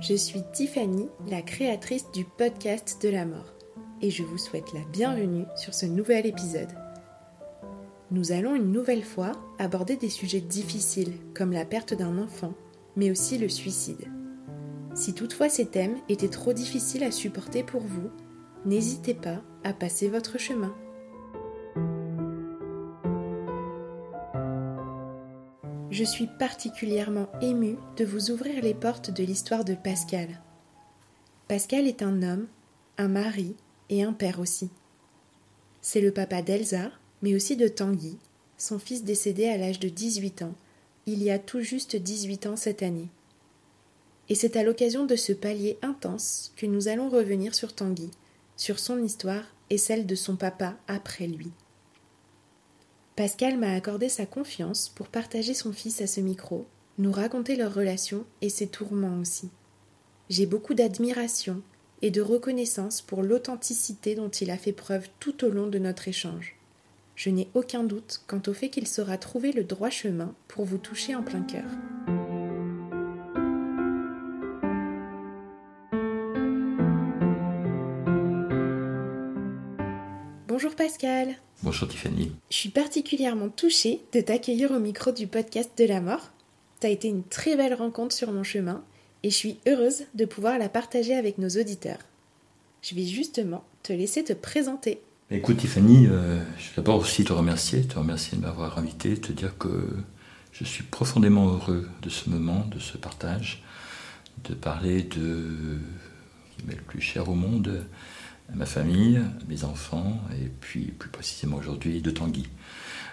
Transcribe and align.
Je 0.00 0.14
suis 0.14 0.42
Tiffany, 0.52 1.08
la 1.28 1.42
créatrice 1.42 2.10
du 2.12 2.24
podcast 2.24 3.00
de 3.02 3.08
la 3.08 3.24
mort, 3.24 3.54
et 4.02 4.10
je 4.10 4.22
vous 4.22 4.38
souhaite 4.38 4.72
la 4.72 4.80
bienvenue 4.92 5.44
sur 5.56 5.74
ce 5.74 5.86
nouvel 5.86 6.26
épisode. 6.26 6.72
Nous 8.10 8.32
allons 8.32 8.54
une 8.54 8.72
nouvelle 8.72 9.02
fois 9.02 9.32
aborder 9.58 9.96
des 9.96 10.10
sujets 10.10 10.40
difficiles 10.40 11.14
comme 11.34 11.52
la 11.52 11.64
perte 11.64 11.94
d'un 11.94 12.18
enfant, 12.18 12.54
mais 12.94 13.10
aussi 13.10 13.38
le 13.38 13.48
suicide. 13.48 14.10
Si 14.94 15.12
toutefois 15.12 15.48
ces 15.48 15.66
thèmes 15.66 15.96
étaient 16.08 16.28
trop 16.28 16.52
difficiles 16.52 17.04
à 17.04 17.10
supporter 17.10 17.62
pour 17.62 17.82
vous, 17.82 18.10
n'hésitez 18.64 19.14
pas 19.14 19.42
à 19.64 19.72
passer 19.72 20.08
votre 20.08 20.38
chemin. 20.38 20.74
Je 25.96 26.04
suis 26.04 26.26
particulièrement 26.26 27.26
émue 27.40 27.78
de 27.96 28.04
vous 28.04 28.30
ouvrir 28.30 28.62
les 28.62 28.74
portes 28.74 29.10
de 29.10 29.24
l'histoire 29.24 29.64
de 29.64 29.74
Pascal. 29.74 30.42
Pascal 31.48 31.86
est 31.86 32.02
un 32.02 32.22
homme, 32.22 32.48
un 32.98 33.08
mari 33.08 33.56
et 33.88 34.02
un 34.02 34.12
père 34.12 34.38
aussi. 34.38 34.68
C'est 35.80 36.02
le 36.02 36.12
papa 36.12 36.42
d'Elsa, 36.42 36.90
mais 37.22 37.34
aussi 37.34 37.56
de 37.56 37.66
Tanguy, 37.66 38.18
son 38.58 38.78
fils 38.78 39.04
décédé 39.04 39.48
à 39.48 39.56
l'âge 39.56 39.80
de 39.80 39.88
18 39.88 40.42
ans, 40.42 40.52
il 41.06 41.22
y 41.22 41.30
a 41.30 41.38
tout 41.38 41.62
juste 41.62 41.96
18 41.96 42.46
ans 42.46 42.56
cette 42.56 42.82
année. 42.82 43.08
Et 44.28 44.34
c'est 44.34 44.56
à 44.56 44.64
l'occasion 44.64 45.06
de 45.06 45.16
ce 45.16 45.32
palier 45.32 45.78
intense 45.80 46.52
que 46.56 46.66
nous 46.66 46.88
allons 46.88 47.08
revenir 47.08 47.54
sur 47.54 47.74
Tanguy, 47.74 48.10
sur 48.58 48.78
son 48.78 49.02
histoire 49.02 49.44
et 49.70 49.78
celle 49.78 50.04
de 50.04 50.14
son 50.14 50.36
papa 50.36 50.76
après 50.88 51.26
lui. 51.26 51.52
Pascal 53.16 53.56
m'a 53.56 53.72
accordé 53.72 54.10
sa 54.10 54.26
confiance 54.26 54.90
pour 54.90 55.08
partager 55.08 55.54
son 55.54 55.72
fils 55.72 56.02
à 56.02 56.06
ce 56.06 56.20
micro, 56.20 56.66
nous 56.98 57.10
raconter 57.10 57.56
leur 57.56 57.72
relation 57.72 58.26
et 58.42 58.50
ses 58.50 58.66
tourments 58.66 59.18
aussi. 59.18 59.48
J'ai 60.28 60.44
beaucoup 60.44 60.74
d'admiration 60.74 61.62
et 62.02 62.10
de 62.10 62.20
reconnaissance 62.20 63.00
pour 63.00 63.22
l'authenticité 63.22 64.16
dont 64.16 64.28
il 64.28 64.50
a 64.50 64.58
fait 64.58 64.74
preuve 64.74 65.08
tout 65.18 65.46
au 65.46 65.48
long 65.48 65.66
de 65.66 65.78
notre 65.78 66.08
échange. 66.08 66.56
Je 67.14 67.30
n'ai 67.30 67.48
aucun 67.54 67.84
doute 67.84 68.22
quant 68.26 68.42
au 68.46 68.52
fait 68.52 68.68
qu'il 68.68 68.86
saura 68.86 69.16
trouver 69.16 69.50
le 69.52 69.64
droit 69.64 69.88
chemin 69.88 70.34
pour 70.46 70.66
vous 70.66 70.76
toucher 70.76 71.14
en 71.14 71.22
plein 71.22 71.40
cœur. 71.40 71.64
Bonjour 80.46 80.74
Pascal. 80.74 81.36
Bonjour 81.62 81.88
Tiffany. 81.88 82.32
Je 82.50 82.56
suis 82.56 82.68
particulièrement 82.68 83.48
touchée 83.48 84.02
de 84.12 84.20
t'accueillir 84.20 84.72
au 84.72 84.78
micro 84.78 85.10
du 85.10 85.26
podcast 85.26 85.70
de 85.78 85.86
la 85.86 86.00
mort. 86.00 86.30
Tu 86.80 86.86
as 86.86 86.90
été 86.90 87.08
une 87.08 87.24
très 87.24 87.56
belle 87.56 87.74
rencontre 87.74 88.14
sur 88.14 88.30
mon 88.30 88.44
chemin 88.44 88.84
et 89.22 89.30
je 89.30 89.34
suis 89.34 89.58
heureuse 89.66 90.04
de 90.14 90.26
pouvoir 90.26 90.58
la 90.58 90.68
partager 90.68 91.14
avec 91.14 91.38
nos 91.38 91.48
auditeurs. 91.48 91.98
Je 92.82 92.94
vais 92.94 93.06
justement 93.06 93.64
te 93.82 93.92
laisser 93.94 94.22
te 94.22 94.34
présenter. 94.34 95.00
Écoute 95.30 95.56
Tiffany, 95.56 96.06
euh, 96.06 96.38
je 96.58 96.68
vais 96.68 96.76
d'abord 96.76 97.00
aussi 97.00 97.24
te 97.24 97.32
remercier, 97.32 97.82
te 97.82 97.98
remercier 97.98 98.36
de 98.36 98.42
m'avoir 98.42 98.78
invité, 98.78 99.16
te 99.16 99.32
dire 99.32 99.56
que 99.58 99.88
je 100.52 100.62
suis 100.62 100.84
profondément 100.84 101.48
heureux 101.48 101.88
de 102.02 102.10
ce 102.10 102.28
moment, 102.28 102.66
de 102.70 102.78
ce 102.78 102.98
partage, 102.98 103.64
de 104.44 104.54
parler 104.54 105.02
de 105.02 105.78
qui 106.56 106.66
m'est 106.66 106.76
le 106.76 106.82
plus 106.82 107.00
cher 107.00 107.28
au 107.28 107.34
monde, 107.34 107.86
ma 108.54 108.66
famille, 108.66 109.20
mes 109.48 109.64
enfants, 109.64 110.20
et 110.40 110.48
puis 110.60 110.86
plus 110.86 111.10
précisément 111.10 111.56
aujourd'hui 111.56 112.00
de 112.00 112.10
Tanguy. 112.10 112.48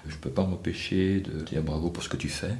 Je 0.07 0.15
ne 0.15 0.19
peux 0.19 0.29
pas 0.29 0.43
m'empêcher 0.45 1.21
de 1.21 1.43
dire 1.43 1.63
bravo 1.63 1.89
pour 1.89 2.03
ce 2.03 2.09
que 2.09 2.17
tu 2.17 2.29
fais, 2.29 2.55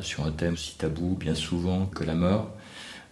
sur 0.00 0.26
un 0.26 0.32
thème 0.32 0.56
si 0.56 0.76
tabou 0.76 1.16
bien 1.16 1.34
souvent 1.34 1.86
que 1.86 2.04
la 2.04 2.14
mort, 2.14 2.54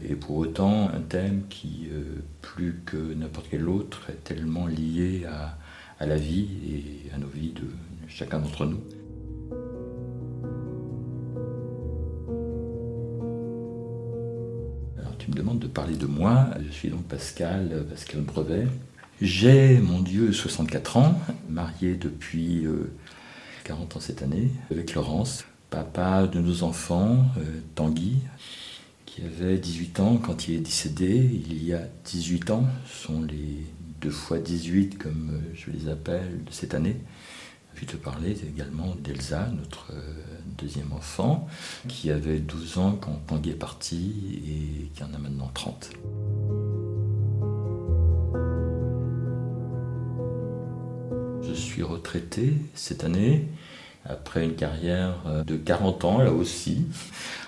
et 0.05 0.15
pour 0.15 0.37
autant 0.37 0.91
un 0.91 1.01
thème 1.01 1.45
qui, 1.49 1.89
euh, 1.91 2.23
plus 2.43 2.83
que 2.85 2.97
n'importe 3.15 3.47
quel 3.51 3.69
autre, 3.69 4.11
est 4.11 4.25
tellement 4.25 4.67
lié 4.67 5.25
à, 5.25 5.57
à 5.99 6.07
la 6.07 6.17
vie 6.17 6.49
et 6.69 7.15
à 7.15 7.19
nos 7.19 7.29
vies 7.29 7.53
de 7.53 7.65
chacun 8.09 8.39
d'entre 8.41 8.67
nous. 8.67 8.81
Alors 14.99 15.17
tu 15.17 15.31
me 15.31 15.37
demandes 15.37 15.61
de 15.61 15.67
parler 15.67 15.97
de 15.97 16.07
moi, 16.07 16.51
je 16.67 16.71
suis 16.71 16.91
donc 16.91 17.05
Pascal, 17.05 17.87
Pascal 17.89 18.21
Brevet, 18.21 18.67
j'ai, 19.23 19.79
mon 19.79 20.01
Dieu, 20.01 20.31
64 20.31 20.99
ans, 20.99 21.19
marié 21.49 21.95
depuis 21.95 22.67
40 23.65 23.95
euh, 23.95 23.97
ans 23.97 24.01
cette 24.01 24.23
année, 24.23 24.51
avec 24.71 24.93
Laurence, 24.95 25.47
papa 25.71 26.27
de 26.27 26.39
nos 26.39 26.63
enfants, 26.63 27.25
euh, 27.39 27.61
Tanguy, 27.75 28.19
qui 29.07 29.23
avait 29.23 29.57
18 29.57 30.01
ans 30.01 30.17
quand 30.19 30.49
il 30.49 30.57
est 30.57 30.61
décédé, 30.61 31.31
il 31.33 31.65
y 31.65 31.73
a 31.73 31.89
18 32.05 32.51
ans, 32.51 32.67
ce 32.87 33.07
sont 33.07 33.23
les 33.23 33.65
deux 34.03 34.11
fois 34.11 34.39
18 34.39 34.99
comme 34.99 35.31
euh, 35.33 35.55
je 35.55 35.71
les 35.71 35.89
appelle 35.89 36.45
de 36.45 36.53
cette 36.53 36.75
année. 36.75 36.97
Puis 37.75 37.87
te 37.87 37.97
parler 37.97 38.37
également 38.47 38.95
d'Elsa, 39.03 39.51
notre 39.55 39.93
deuxième 40.57 40.95
enfant, 40.95 41.47
qui 41.89 42.11
avait 42.11 42.39
12 42.39 42.79
ans 42.79 42.99
quand 42.99 43.21
Tanguy 43.27 43.51
est 43.51 43.55
parti 43.55 44.41
et 44.49 44.89
qui 44.95 45.05
en 45.05 45.13
a 45.13 45.19
maintenant 45.19 45.51
30. 45.53 45.91
Retraité 51.83 52.55
cette 52.75 53.05
année, 53.05 53.47
après 54.09 54.45
une 54.45 54.55
carrière 54.55 55.15
euh, 55.27 55.45
de 55.45 55.57
40 55.57 56.05
ans, 56.05 56.19
là 56.19 56.33
aussi. 56.33 56.87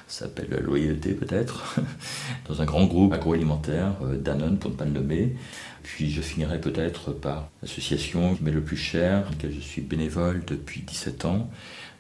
Ça 0.06 0.24
s'appelle 0.24 0.48
la 0.50 0.60
loyauté 0.60 1.12
peut-être, 1.12 1.76
dans 2.48 2.62
un 2.62 2.64
grand 2.64 2.86
groupe 2.86 3.12
agroalimentaire, 3.12 3.94
euh, 4.02 4.16
Danone 4.16 4.58
pour 4.58 4.70
ne 4.70 4.76
pas 4.76 4.84
le 4.84 4.92
nommer. 4.92 5.36
Puis 5.82 6.10
je 6.10 6.20
finirai 6.20 6.60
peut-être 6.60 7.12
par 7.12 7.48
l'association 7.62 8.34
qui 8.34 8.42
m'est 8.42 8.50
le 8.50 8.62
plus 8.62 8.76
cher, 8.76 9.24
dans 9.24 9.30
laquelle 9.30 9.54
je 9.54 9.60
suis 9.60 9.82
bénévole 9.82 10.42
depuis 10.46 10.80
17 10.82 11.24
ans, 11.24 11.50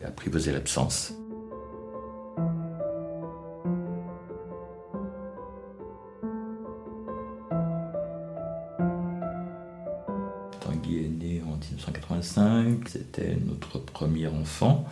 et 0.02 0.04
apprivoiser 0.04 0.52
l'absence. 0.52 1.12
C'était 12.86 13.36
notre 13.46 13.78
premier 13.78 14.26
enfant. 14.26 14.86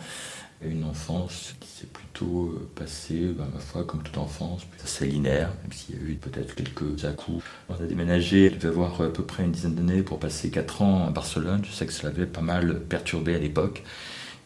Une 0.61 0.85
enfance 0.85 1.53
qui 1.59 1.69
s'est 1.69 1.87
plutôt 1.87 2.47
euh, 2.47 2.67
passée, 2.73 3.31
bah, 3.37 3.47
ma 3.53 3.59
foi, 3.59 3.83
comme 3.83 4.01
toute 4.01 4.17
enfance, 4.17 4.63
assez 4.83 5.05
linéaire, 5.05 5.51
même 5.61 5.71
s'il 5.71 5.95
y 5.95 5.99
a 5.99 6.01
eu 6.01 6.15
peut-être 6.15 6.55
quelques 6.55 7.05
à-coups. 7.05 7.43
On 7.69 7.75
a 7.75 7.85
déménagé, 7.85 8.47
elle 8.47 8.57
devait 8.57 8.69
avoir 8.69 8.99
à 9.01 9.13
peu 9.13 9.23
près 9.23 9.43
une 9.43 9.51
dizaine 9.51 9.75
d'années 9.75 10.01
pour 10.01 10.17
passer 10.17 10.49
4 10.49 10.81
ans 10.81 11.07
à 11.07 11.11
Barcelone. 11.11 11.61
Je 11.63 11.71
sais 11.71 11.85
que 11.85 11.93
ça 11.93 12.07
l'avait 12.07 12.25
pas 12.25 12.41
mal 12.41 12.81
perturbé 12.81 13.35
à 13.35 13.39
l'époque. 13.39 13.83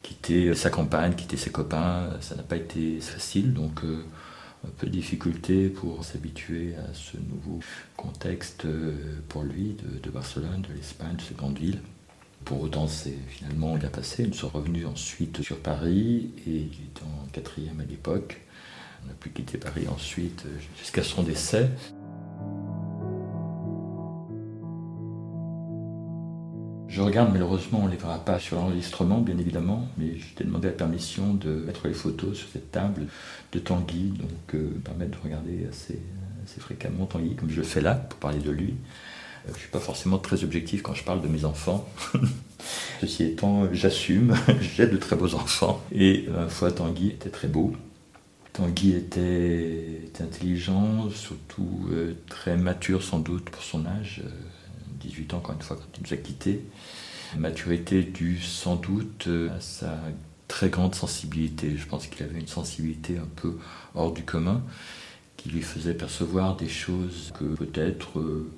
Quitter 0.04 0.54
sa 0.54 0.69
campagne, 0.69 1.13
quitter 1.13 1.38
ses 1.38 1.51
copains, 1.51 2.10
ça 2.19 2.36
n'a 2.36 2.44
pas 2.44 2.57
été 2.57 3.00
facile. 3.00 3.54
Donc, 3.54 3.86
euh, 3.86 4.04
un 4.66 4.72
peu 4.78 4.88
de 4.88 4.92
difficulté 4.92 5.69
pour 5.69 6.04
s'habituer 6.04 6.75
à 6.75 6.94
ce 6.94 7.18
nouveau 7.18 7.60
contexte 7.95 8.66
euh, 8.66 8.94
pour 9.30 9.44
lui 9.44 9.78
de, 9.81 10.00
de 10.00 10.10
Barcelone, 10.10 10.62
de 10.68 10.74
l'Espagne, 10.74 11.16
de 11.16 11.22
cette 11.22 11.38
grande 11.38 11.57
ville. 11.57 11.80
Pour 12.45 12.61
autant, 12.61 12.88
c'est 12.88 13.17
finalement 13.29 13.75
bien 13.75 13.89
passé. 13.89 14.25
Nous 14.27 14.33
sommes 14.33 14.51
revenus 14.53 14.85
ensuite 14.85 15.41
sur 15.41 15.59
Paris 15.59 16.31
et 16.47 16.51
il 16.51 16.65
était 16.65 17.03
en 17.03 17.27
quatrième 17.31 17.79
à 17.79 17.85
l'époque. 17.85 18.41
On 19.03 19.07
n'a 19.07 19.13
plus 19.13 19.31
quitté 19.31 19.57
Paris 19.57 19.88
ensuite 19.88 20.45
jusqu'à 20.77 21.03
son 21.03 21.23
décès. 21.23 21.69
Je 26.91 26.99
regarde, 26.99 27.31
malheureusement, 27.31 27.79
on 27.83 27.85
ne 27.85 27.91
les 27.91 27.97
verra 27.97 28.19
pas 28.19 28.38
sur 28.38 28.57
l'enregistrement, 28.57 29.21
bien 29.21 29.37
évidemment, 29.37 29.87
mais 29.97 30.17
je 30.17 30.35
t'ai 30.35 30.44
demandé 30.44 30.67
la 30.67 30.73
permission 30.73 31.33
de 31.33 31.49
mettre 31.49 31.87
les 31.87 31.94
photos 31.94 32.37
sur 32.37 32.49
cette 32.49 32.69
table 32.69 33.07
de 33.53 33.59
Tanguy, 33.59 34.09
donc 34.09 34.55
euh, 34.55 34.69
permettre 34.83 35.17
de 35.17 35.23
regarder 35.23 35.67
assez, 35.69 36.01
assez, 36.44 36.59
fréquemment 36.59 37.05
Tanguy, 37.05 37.37
comme 37.37 37.49
je 37.49 37.55
le 37.55 37.63
fais 37.63 37.79
là, 37.79 37.95
pour 37.95 38.19
parler 38.19 38.39
de 38.39 38.51
lui. 38.51 38.75
Euh, 39.45 39.49
je 39.49 39.53
ne 39.53 39.57
suis 39.59 39.69
pas 39.69 39.79
forcément 39.79 40.17
très 40.17 40.43
objectif 40.43 40.81
quand 40.81 40.93
je 40.93 41.03
parle 41.03 41.21
de 41.21 41.27
mes 41.27 41.45
enfants. 41.45 41.88
Ceci 43.01 43.23
étant, 43.23 43.73
j'assume, 43.73 44.35
j'ai 44.75 44.88
de 44.88 44.97
très 44.97 45.15
beaux 45.15 45.33
enfants. 45.35 45.81
Et 45.93 46.27
ma 46.29 46.47
foi, 46.47 46.71
Tanguy 46.71 47.09
était 47.09 47.29
très 47.29 47.47
beau. 47.47 47.73
Tanguy 48.53 48.93
était, 48.93 50.01
intelligent, 50.19 51.09
surtout 51.09 51.88
euh, 51.91 52.13
très 52.27 52.57
mature 52.57 53.01
sans 53.01 53.19
doute 53.19 53.49
pour 53.49 53.63
son 53.63 53.85
âge. 53.85 54.21
18 54.99 55.33
ans, 55.33 55.38
encore 55.38 55.55
une 55.55 55.61
fois, 55.61 55.77
quand 55.77 55.97
il 55.97 56.03
nous 56.03 56.13
a 56.13 56.17
quittés. 56.17 56.61
Maturité 57.37 58.03
due 58.03 58.39
sans 58.41 58.75
doute 58.75 59.27
euh, 59.27 59.55
à 59.55 59.61
sa 59.61 59.97
très 60.47 60.69
grande 60.69 60.95
sensibilité. 60.95 61.77
Je 61.77 61.85
pense 61.85 62.07
qu'il 62.07 62.23
avait 62.25 62.39
une 62.39 62.47
sensibilité 62.47 63.17
un 63.17 63.27
peu 63.37 63.57
hors 63.95 64.11
du 64.11 64.23
commun, 64.23 64.61
qui 65.37 65.49
lui 65.49 65.61
faisait 65.61 65.94
percevoir 65.94 66.57
des 66.57 66.67
choses 66.67 67.31
que 67.39 67.45
peut-être 67.45 68.19
euh, 68.19 68.51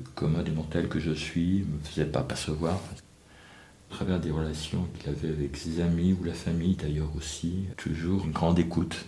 le 0.00 0.10
commun 0.14 0.42
des 0.42 0.88
que 0.88 1.00
je 1.00 1.12
suis 1.12 1.64
ne 1.66 1.78
me 1.78 1.82
faisait 1.82 2.06
pas 2.06 2.22
percevoir. 2.22 2.80
À 3.90 3.94
travers 3.94 4.20
des 4.20 4.30
relations 4.30 4.86
qu'il 4.98 5.10
avait 5.10 5.28
avec 5.28 5.56
ses 5.56 5.80
amis 5.80 6.12
ou 6.12 6.24
la 6.24 6.34
famille 6.34 6.74
d'ailleurs 6.74 7.14
aussi, 7.16 7.66
toujours 7.76 8.24
une 8.24 8.32
grande 8.32 8.58
écoute, 8.58 9.06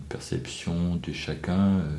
une 0.00 0.06
perception 0.06 0.96
de 0.96 1.12
chacun. 1.12 1.78
Euh, 1.78 1.98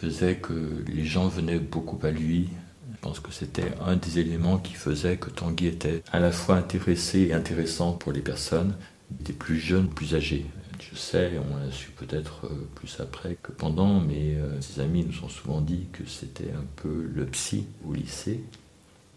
faisait 0.00 0.36
que 0.36 0.84
les 0.86 1.04
gens 1.04 1.26
venaient 1.26 1.58
beaucoup 1.58 1.98
à 2.06 2.10
lui. 2.10 2.48
Je 2.92 2.98
pense 3.00 3.18
que 3.18 3.32
c'était 3.32 3.72
un 3.84 3.96
des 3.96 4.20
éléments 4.20 4.58
qui 4.58 4.74
faisait 4.74 5.16
que 5.16 5.28
Tanguy 5.28 5.66
était 5.66 6.02
à 6.12 6.20
la 6.20 6.30
fois 6.30 6.56
intéressé 6.56 7.20
et 7.20 7.32
intéressant 7.32 7.92
pour 7.92 8.12
les 8.12 8.20
personnes, 8.20 8.74
des 9.10 9.32
plus 9.32 9.58
jeunes, 9.58 9.88
plus 9.88 10.14
âgés. 10.14 10.46
Je 10.80 10.96
sais, 10.96 11.32
on 11.50 11.56
l'a 11.56 11.72
su 11.72 11.90
peut-être 11.90 12.46
euh, 12.46 12.68
plus 12.76 13.00
après 13.00 13.36
que 13.42 13.50
pendant, 13.52 14.00
mais 14.00 14.36
euh, 14.36 14.60
ses 14.60 14.80
amis 14.80 15.04
nous 15.04 15.24
ont 15.24 15.28
souvent 15.28 15.60
dit 15.60 15.86
que 15.92 16.04
c'était 16.06 16.52
un 16.52 16.64
peu 16.76 17.10
le 17.12 17.26
psy 17.26 17.66
au 17.86 17.92
lycée. 17.92 18.40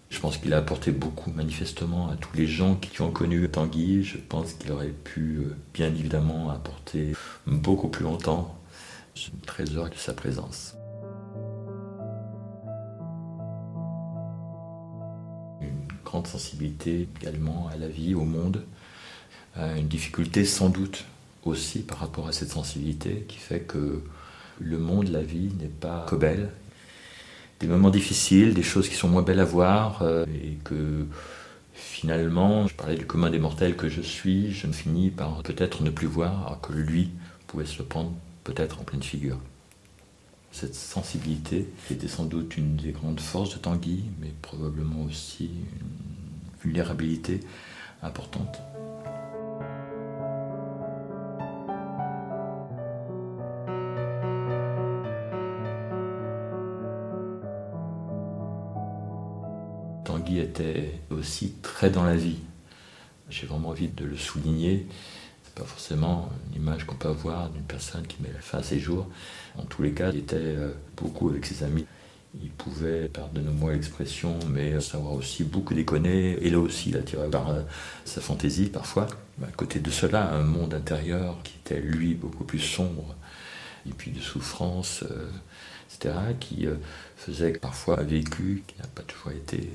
Je 0.09 0.19
pense 0.19 0.37
qu'il 0.37 0.53
a 0.53 0.57
apporté 0.57 0.91
beaucoup 0.91 1.31
manifestement 1.31 2.09
à 2.09 2.15
tous 2.15 2.35
les 2.35 2.47
gens 2.47 2.75
qui 2.75 3.01
ont 3.01 3.11
connu 3.11 3.47
Tanguy. 3.49 4.03
Je 4.03 4.17
pense 4.17 4.53
qu'il 4.53 4.71
aurait 4.71 4.89
pu 4.89 5.37
euh, 5.37 5.55
bien 5.73 5.87
évidemment 5.87 6.49
apporter 6.49 7.13
beaucoup 7.45 7.87
plus 7.89 8.03
longtemps 8.03 8.57
je 9.13 9.29
trésor 9.45 9.89
de 9.89 9.95
sa 9.95 10.13
présence. 10.13 10.75
Une 15.61 15.85
grande 16.05 16.27
sensibilité 16.27 17.09
également 17.19 17.67
à 17.67 17.75
la 17.75 17.89
vie, 17.89 18.15
au 18.15 18.23
monde. 18.23 18.65
Une 19.57 19.89
difficulté 19.89 20.45
sans 20.45 20.69
doute 20.69 21.03
aussi 21.45 21.79
par 21.79 21.99
rapport 21.99 22.27
à 22.27 22.31
cette 22.31 22.49
sensibilité 22.49 23.25
qui 23.27 23.37
fait 23.37 23.61
que 23.61 24.03
le 24.59 24.77
monde, 24.77 25.07
la 25.09 25.23
vie 25.23 25.51
n'est 25.59 25.67
pas 25.67 26.05
que 26.09 26.15
belle. 26.15 26.49
Des 27.59 27.67
moments 27.67 27.89
difficiles, 27.89 28.53
des 28.53 28.63
choses 28.63 28.89
qui 28.89 28.95
sont 28.95 29.07
moins 29.07 29.21
belles 29.21 29.39
à 29.39 29.45
voir 29.45 30.01
euh, 30.01 30.25
et 30.43 30.57
que 30.63 31.05
finalement, 31.73 32.67
je 32.67 32.75
parlais 32.75 32.95
du 32.95 33.05
commun 33.05 33.29
des 33.29 33.39
mortels 33.39 33.75
que 33.75 33.89
je 33.89 34.01
suis, 34.01 34.51
je 34.51 34.67
ne 34.67 34.73
finis 34.73 35.09
par 35.09 35.41
peut-être 35.43 35.83
ne 35.83 35.89
plus 35.89 36.07
voir 36.07 36.45
alors 36.45 36.61
que 36.61 36.73
lui 36.73 37.11
pouvait 37.47 37.65
se 37.65 37.79
le 37.79 37.85
prendre 37.85 38.13
peut-être 38.43 38.79
en 38.79 38.83
pleine 38.83 39.03
figure. 39.03 39.37
Cette 40.51 40.75
sensibilité 40.75 41.67
était 41.89 42.07
sans 42.07 42.25
doute 42.25 42.57
une 42.57 42.75
des 42.75 42.91
grandes 42.91 43.19
forces 43.19 43.53
de 43.53 43.59
Tanguy, 43.59 44.03
mais 44.19 44.33
probablement 44.41 45.03
aussi 45.03 45.45
une 45.45 46.61
vulnérabilité 46.61 47.39
importante. 48.03 48.59
Tanguy 60.21 60.39
était 60.39 60.91
aussi 61.09 61.53
très 61.61 61.89
dans 61.89 62.03
la 62.03 62.15
vie. 62.15 62.37
J'ai 63.29 63.47
vraiment 63.47 63.69
envie 63.69 63.87
de 63.87 64.05
le 64.05 64.17
souligner 64.17 64.85
pas 65.55 65.63
forcément 65.65 66.29
une 66.49 66.61
image 66.61 66.85
qu'on 66.85 66.95
peut 66.95 67.09
avoir 67.09 67.49
d'une 67.49 67.63
personne 67.63 68.07
qui 68.07 68.17
met 68.21 68.31
la 68.33 68.39
fin 68.39 68.59
à 68.59 68.63
ses 68.63 68.79
jours. 68.79 69.07
En 69.57 69.63
tous 69.63 69.81
les 69.81 69.91
cas, 69.91 70.11
il 70.11 70.19
était 70.19 70.37
euh, 70.37 70.71
beaucoup 70.95 71.29
avec 71.29 71.45
ses 71.45 71.63
amis. 71.63 71.85
Il 72.41 72.49
pouvait, 72.49 73.09
pardonnez-moi 73.09 73.73
l'expression, 73.73 74.39
mais 74.49 74.79
savoir 74.79 75.13
aussi 75.13 75.43
beaucoup 75.43 75.73
déconner. 75.73 76.37
Et 76.41 76.49
là 76.49 76.59
aussi, 76.59 76.89
il 76.89 76.97
attirait 76.97 77.29
par 77.29 77.49
euh, 77.49 77.61
sa 78.05 78.21
fantaisie 78.21 78.67
parfois. 78.67 79.07
À 79.43 79.51
côté 79.51 79.79
de 79.79 79.91
cela, 79.91 80.31
un 80.31 80.43
monde 80.43 80.73
intérieur 80.73 81.37
qui 81.43 81.55
était 81.57 81.81
lui 81.81 82.13
beaucoup 82.13 82.45
plus 82.45 82.59
sombre, 82.59 83.15
et 83.85 83.91
puis 83.91 84.11
de 84.11 84.21
souffrance, 84.21 85.03
euh, 85.03 85.29
etc., 85.89 86.15
qui 86.39 86.67
faisait 87.17 87.53
que 87.53 87.59
parfois 87.59 87.99
un 87.99 88.03
vécu 88.03 88.63
qui 88.67 88.77
n'a 88.79 88.87
pas 88.87 89.01
toujours 89.01 89.31
été 89.31 89.69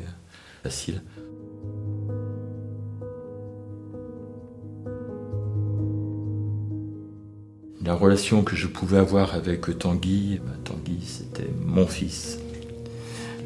la 7.86 7.94
relation 7.94 8.42
que 8.42 8.56
je 8.56 8.66
pouvais 8.66 8.98
avoir 8.98 9.34
avec 9.34 9.78
Tanguy, 9.78 10.40
ben, 10.44 10.58
Tanguy 10.64 10.98
c'était 11.04 11.48
mon 11.64 11.86
fils. 11.86 12.38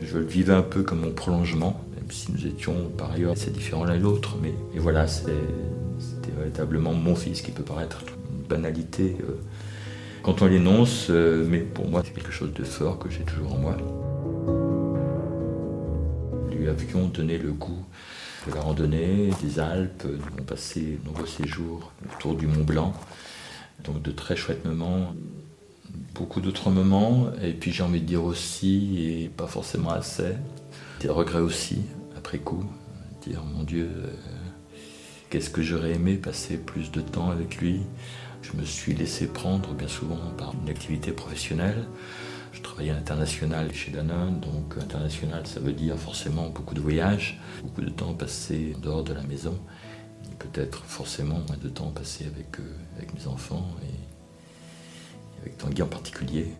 Je 0.03 0.19
le 0.19 0.25
vivais 0.25 0.55
un 0.55 0.63
peu 0.63 0.83
comme 0.83 1.01
mon 1.01 1.13
prolongement, 1.13 1.85
même 1.95 2.11
si 2.11 2.33
nous 2.33 2.47
étions 2.47 2.91
par 2.97 3.13
ailleurs 3.13 3.33
assez 3.33 3.51
différents 3.51 3.85
l'un 3.85 3.99
l'autre. 3.99 4.37
Mais 4.43 4.55
voilà, 4.77 5.07
c'était 5.07 5.33
véritablement 6.39 6.95
mon 6.95 7.15
fils 7.15 7.43
qui 7.43 7.51
peut 7.51 7.63
paraître 7.63 8.03
une 8.31 8.47
banalité 8.47 9.17
euh, 9.21 9.35
quand 10.23 10.41
on 10.43 10.47
l'énonce, 10.47 11.09
euh, 11.11 11.47
mais 11.49 11.59
pour 11.59 11.89
moi 11.89 12.03
c'est 12.05 12.15
quelque 12.15 12.33
chose 12.33 12.53
de 12.53 12.65
fort 12.65 12.99
que 12.99 13.11
j'ai 13.11 13.25
toujours 13.25 13.55
en 13.55 13.59
moi. 13.59 13.77
Avions 16.69 17.09
donné 17.09 17.39
le 17.39 17.53
goût 17.53 17.85
de 18.49 18.55
la 18.55 18.61
randonnée, 18.61 19.31
des 19.43 19.59
Alpes, 19.59 20.05
nous 20.05 20.27
avons 20.27 20.45
passé 20.45 20.99
de 21.01 21.07
nombreux 21.07 21.27
séjours 21.27 21.93
autour 22.15 22.35
du 22.35 22.47
Mont 22.47 22.65
Blanc. 22.65 22.95
Donc 23.85 24.03
de 24.03 24.11
très 24.11 24.37
chouettes 24.37 24.65
moments, 24.65 25.15
beaucoup 26.15 26.41
d'autres 26.41 26.71
moments, 26.71 27.29
et 27.43 27.53
puis 27.53 27.73
j'ai 27.73 27.83
envie 27.83 28.01
de 28.01 28.07
dire 28.07 28.25
aussi, 28.25 29.05
et 29.05 29.29
pas 29.29 29.47
forcément 29.47 29.91
assez, 29.91 30.35
des 31.01 31.09
regrets 31.09 31.41
aussi, 31.41 31.83
après 32.17 32.39
coup, 32.39 32.65
dire 33.23 33.43
mon 33.45 33.63
Dieu, 33.63 33.89
euh, 33.95 34.09
qu'est-ce 35.31 35.51
que 35.51 35.63
j'aurais 35.63 35.93
aimé 35.93 36.17
passer 36.17 36.57
plus 36.57 36.91
de 36.91 37.01
temps 37.01 37.31
avec 37.31 37.57
lui? 37.57 37.81
Je 38.43 38.53
me 38.57 38.65
suis 38.65 38.95
laissé 38.95 39.27
prendre 39.27 39.73
bien 39.75 39.89
souvent 39.89 40.19
par 40.37 40.55
une 40.63 40.69
activité 40.71 41.13
professionnelle. 41.13 41.87
Je 42.53 42.63
travaillais 42.63 42.91
à 42.91 42.95
l'international 42.95 43.73
chez 43.73 43.91
Danone, 43.91 44.41
donc 44.41 44.77
international 44.81 45.47
ça 45.47 45.61
veut 45.61 45.73
dire 45.73 45.97
forcément 45.97 46.49
beaucoup 46.49 46.75
de 46.75 46.81
voyages, 46.81 47.41
beaucoup 47.63 47.83
de 47.83 47.91
temps 47.91 48.15
passé 48.15 48.75
dehors 48.83 49.05
de 49.05 49.13
la 49.13 49.23
maison 49.23 49.59
peut-être 50.41 50.85
forcément 50.85 51.39
moins 51.47 51.57
de 51.63 51.69
temps 51.69 51.91
passé 51.91 52.27
avec, 52.27 52.59
euh, 52.59 52.77
avec 52.97 53.15
mes 53.15 53.27
enfants 53.27 53.67
et 53.83 55.41
avec 55.43 55.59
Tanguy 55.59 55.83
en 55.83 55.87
particulier. 55.87 56.53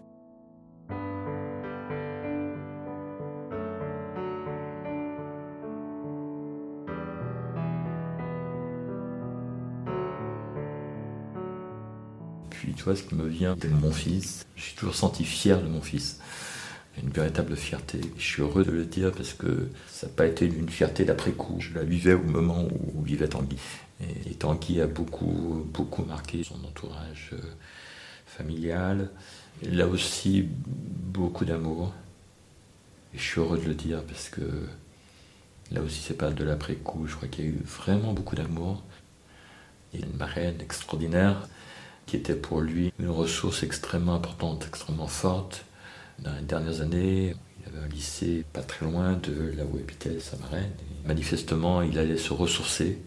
Tu 12.75 12.85
vois, 12.85 12.97
ce 12.97 13.03
qui 13.03 13.15
me 13.15 13.27
vient 13.27 13.57
de 13.57 13.69
mon 13.69 13.93
fils, 13.93 14.47
je 14.57 14.63
suis 14.63 14.75
toujours 14.75 14.95
senti 14.95 15.25
fier 15.25 15.61
de 15.63 15.69
mon 15.69 15.83
fils 15.83 16.21
une 17.03 17.11
véritable 17.11 17.57
fierté. 17.57 18.01
Je 18.19 18.23
suis 18.23 18.43
heureux 18.43 18.65
de 18.65 18.71
le 18.71 18.85
dire 18.85 19.13
parce 19.13 19.33
que 19.33 19.69
ça 19.89 20.07
n'a 20.07 20.13
pas 20.13 20.27
été 20.27 20.47
une 20.47 20.69
fierté 20.69 21.05
d'après-coup. 21.05 21.57
Je 21.61 21.75
la 21.75 21.85
vivais 21.85 22.15
au 22.15 22.23
moment 22.23 22.65
où 22.65 23.03
vivait 23.03 23.29
Tanguy. 23.29 23.57
Et, 24.27 24.35
Tanguy 24.35 24.81
a 24.81 24.87
beaucoup, 24.87 25.67
beaucoup 25.73 26.05
marqué 26.05 26.43
son 26.43 26.63
entourage 26.65 27.31
euh, 27.33 27.41
familial. 28.27 29.11
Il 29.63 29.81
a 29.81 29.87
aussi 29.87 30.47
beaucoup 30.47 31.45
d'amour. 31.45 31.93
Et 33.15 33.19
je 33.19 33.23
suis 33.23 33.41
heureux 33.41 33.59
de 33.59 33.67
le 33.67 33.75
dire 33.75 34.03
parce 34.05 34.29
que 34.29 34.43
là 35.71 35.83
aussi, 35.83 36.01
c'est 36.01 36.15
pas 36.17 36.31
de 36.31 36.45
l'après-coup. 36.45 37.07
Je 37.07 37.17
crois 37.17 37.29
qu'il 37.29 37.45
y 37.45 37.49
a 37.49 37.51
eu 37.51 37.63
vraiment 37.65 38.13
beaucoup 38.13 38.37
d'amour. 38.37 38.83
Il 39.93 40.01
y 40.01 40.03
a 40.03 40.07
une 40.07 40.17
marraine 40.17 40.61
extraordinaire 40.61 41.49
qui 42.07 42.17
était 42.17 42.35
pour 42.35 42.61
lui 42.61 42.93
une 42.99 43.09
ressource 43.09 43.63
extrêmement 43.63 44.15
importante, 44.15 44.65
extrêmement 44.67 45.07
forte 45.07 45.65
dans 46.19 46.35
les 46.35 46.43
dernières 46.43 46.81
années, 46.81 47.35
il 47.61 47.69
avait 47.69 47.85
un 47.85 47.89
lycée 47.89 48.45
pas 48.53 48.63
très 48.63 48.85
loin 48.85 49.15
de 49.15 49.53
là 49.57 49.65
où 49.65 49.79
habitait 49.79 50.21
sa 50.21 50.37
marraine. 50.37 50.71
manifestement, 51.07 51.83
il 51.83 51.99
allait 51.99 52.19
se 52.19 52.33
ressourcer 52.33 52.99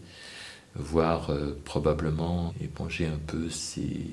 voire 0.74 1.30
euh, 1.30 1.56
probablement 1.64 2.52
éponger 2.60 3.06
un 3.06 3.18
peu 3.26 3.48
ces, 3.48 4.06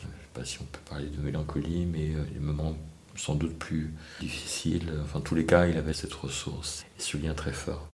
je 0.00 0.06
pas 0.32 0.44
si 0.44 0.58
on 0.60 0.64
peut 0.64 0.80
parler 0.88 1.06
de 1.06 1.20
mélancolie, 1.20 1.86
mais 1.86 2.14
euh, 2.14 2.24
les 2.32 2.40
moments 2.40 2.76
sans 3.16 3.34
doute 3.34 3.58
plus 3.58 3.92
difficiles. 4.20 4.90
Enfin, 5.02 5.18
en 5.18 5.22
tous 5.22 5.34
les 5.34 5.44
cas, 5.44 5.66
il 5.66 5.76
avait 5.76 5.92
cette 5.92 6.14
ressource 6.14 6.84
et 6.98 7.02
ce 7.02 7.16
lien 7.16 7.34
très 7.34 7.52
fort. 7.52 7.88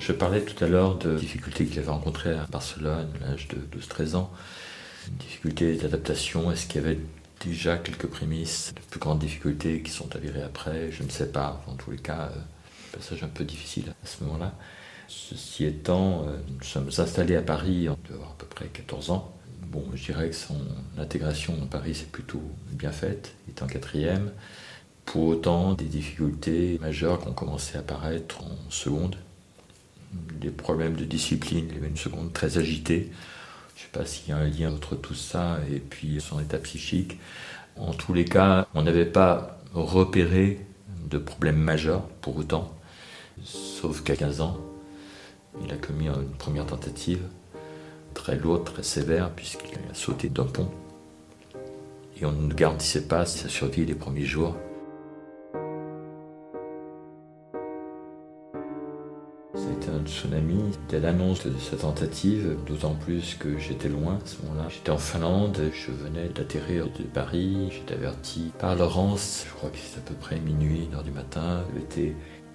Je 0.00 0.12
parlais 0.12 0.40
tout 0.40 0.64
à 0.64 0.66
l'heure 0.66 0.96
de 0.96 1.14
difficultés 1.14 1.66
qu'il 1.66 1.78
avait 1.78 1.90
rencontrées 1.90 2.32
à 2.32 2.46
Barcelone 2.50 3.08
à 3.22 3.28
l'âge 3.28 3.48
de 3.48 3.78
12-13 3.78 4.16
ans. 4.16 4.32
Une 5.06 5.16
difficulté 5.18 5.76
d'adaptation, 5.76 6.50
est-ce 6.50 6.66
qu'il 6.66 6.80
y 6.80 6.84
avait 6.84 6.98
déjà 7.44 7.76
quelques 7.76 8.06
prémices 8.06 8.72
de 8.74 8.80
plus 8.80 8.98
grandes 8.98 9.18
difficultés 9.18 9.82
qui 9.82 9.90
sont 9.90 10.16
avérées 10.16 10.42
après? 10.42 10.90
Je 10.90 11.02
ne 11.02 11.10
sais 11.10 11.30
pas. 11.30 11.62
En 11.66 11.74
tous 11.74 11.90
les 11.90 11.98
cas, 11.98 12.30
un 12.32 12.96
passage 12.96 13.22
un 13.22 13.28
peu 13.28 13.44
difficile 13.44 13.92
à 14.02 14.06
ce 14.06 14.24
moment-là. 14.24 14.54
Ceci 15.06 15.66
étant, 15.66 16.24
euh, 16.26 16.38
nous 16.48 16.64
sommes 16.64 16.88
installés 16.96 17.36
à 17.36 17.42
Paris, 17.42 17.90
on 17.90 17.98
doit 18.08 18.16
avoir 18.16 18.30
à 18.30 18.36
peu 18.38 18.46
près 18.46 18.68
14 18.68 19.10
ans. 19.10 19.36
Bon, 19.66 19.84
je 19.94 20.02
dirais 20.02 20.30
que 20.30 20.36
son 20.36 20.60
intégration 20.96 21.54
à 21.62 21.66
Paris 21.66 21.94
s'est 21.94 22.06
plutôt 22.06 22.42
bien 22.70 22.90
faite, 22.90 23.34
il 23.46 23.50
est 23.50 23.62
en 23.62 23.66
quatrième. 23.66 24.32
Pour 25.04 25.24
autant, 25.24 25.74
des 25.74 25.84
difficultés 25.84 26.78
majeures 26.80 27.20
qui 27.20 27.28
ont 27.28 27.34
commencé 27.34 27.76
à 27.76 27.80
apparaître 27.80 28.42
en 28.42 28.70
seconde, 28.70 29.16
des 30.12 30.50
problèmes 30.50 30.94
de 30.94 31.04
discipline. 31.04 31.68
Il 31.70 31.78
avait 31.78 31.88
une 31.88 31.96
seconde 31.96 32.32
très 32.32 32.58
agitée. 32.58 33.10
Je 33.76 33.82
ne 33.82 33.86
sais 33.86 33.92
pas 33.92 34.06
s'il 34.06 34.30
y 34.30 34.32
a 34.32 34.36
un 34.36 34.48
lien 34.48 34.72
entre 34.72 34.96
tout 34.96 35.14
ça 35.14 35.58
et 35.72 35.78
puis 35.78 36.20
son 36.20 36.40
état 36.40 36.58
psychique. 36.58 37.18
En 37.76 37.92
tous 37.92 38.12
les 38.12 38.24
cas, 38.24 38.66
on 38.74 38.82
n'avait 38.82 39.06
pas 39.06 39.58
repéré 39.72 40.66
de 41.08 41.18
problème 41.18 41.56
majeur 41.56 42.02
pour 42.20 42.36
autant, 42.36 42.74
sauf 43.42 44.02
qu'à 44.02 44.16
15 44.16 44.40
ans, 44.40 44.58
il 45.64 45.72
a 45.72 45.76
commis 45.76 46.08
une 46.08 46.36
première 46.38 46.66
tentative 46.66 47.22
très 48.14 48.36
lourde, 48.36 48.64
très 48.64 48.82
sévère, 48.82 49.30
puisqu'il 49.30 49.78
a 49.90 49.94
sauté 49.94 50.28
d'un 50.28 50.44
pont. 50.44 50.68
Et 52.20 52.26
on 52.26 52.32
ne 52.32 52.52
garantissait 52.52 53.06
pas 53.06 53.24
sa 53.24 53.48
survie 53.48 53.86
les 53.86 53.94
premiers 53.94 54.26
jours. 54.26 54.56
Tsunami 60.10 60.60
dès 60.88 61.00
l'annonce 61.00 61.46
de 61.46 61.58
sa 61.58 61.76
tentative, 61.76 62.56
d'autant 62.66 62.94
plus 62.94 63.36
que 63.38 63.58
j'étais 63.58 63.88
loin 63.88 64.18
à 64.22 64.26
ce 64.26 64.42
moment-là. 64.42 64.68
J'étais 64.68 64.90
en 64.90 64.98
Finlande, 64.98 65.58
je 65.72 65.92
venais 65.92 66.28
d'atterrir 66.28 66.86
de 66.86 67.04
Paris, 67.04 67.68
j'étais 67.70 67.94
averti 67.94 68.52
par 68.58 68.74
Laurence, 68.74 69.46
je 69.48 69.54
crois 69.54 69.70
que 69.70 69.78
c'était 69.78 69.98
à 69.98 70.02
peu 70.02 70.14
près 70.14 70.38
minuit, 70.40 70.86
une 70.90 70.94
heure 70.94 71.04
du 71.04 71.12
matin, 71.12 71.64
elle 71.74 71.82
était 71.82 72.14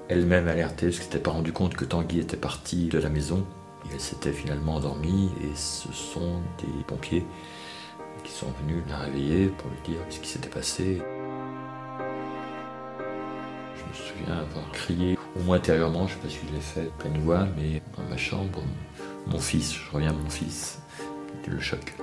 elle-même 0.10 0.48
alertée 0.48 0.88
parce 0.88 0.98
qu'elle 0.98 1.06
s'était 1.06 1.20
pas 1.20 1.32
rendu 1.32 1.52
compte 1.52 1.76
que 1.76 1.86
Tanguy 1.86 2.20
était 2.20 2.38
parti 2.38 2.88
de 2.88 3.00
la 3.00 3.10
maison. 3.10 3.46
Et 3.86 3.94
elle 3.94 4.00
s'était 4.00 4.32
finalement 4.32 4.76
endormie 4.76 5.30
et 5.44 5.56
ce 5.56 5.92
sont 5.94 6.42
des 6.60 6.84
pompiers 6.88 7.24
qui 8.24 8.32
sont 8.32 8.48
venus 8.62 8.84
la 8.90 8.98
réveiller 8.98 9.48
pour 9.48 9.70
lui 9.70 9.94
dire 9.94 10.02
ce 10.10 10.20
qui 10.20 10.30
s'était 10.30 10.50
passé. 10.50 11.02
Je 13.96 14.02
me 14.02 14.20
souviens 14.20 14.38
avoir 14.38 14.72
crié 14.72 15.18
au 15.36 15.44
moins 15.44 15.58
intérieurement, 15.58 16.08
je 16.08 16.16
ne 16.16 16.22
sais 16.22 16.28
pas 16.28 16.30
si 16.30 16.40
je 16.48 16.54
l'ai 16.54 16.62
fait 16.62 16.92
pleine 17.00 17.18
voix, 17.20 17.48
mais 17.58 17.82
dans 17.98 18.04
ma 18.10 18.18
chambre, 18.18 18.62
mon 19.28 19.40
fils, 19.40 19.74
je 19.74 19.92
reviens 19.92 20.10
à 20.10 20.14
mon 20.14 20.30
fils, 20.30 20.80
le 21.48 21.60
choc. 21.60 21.94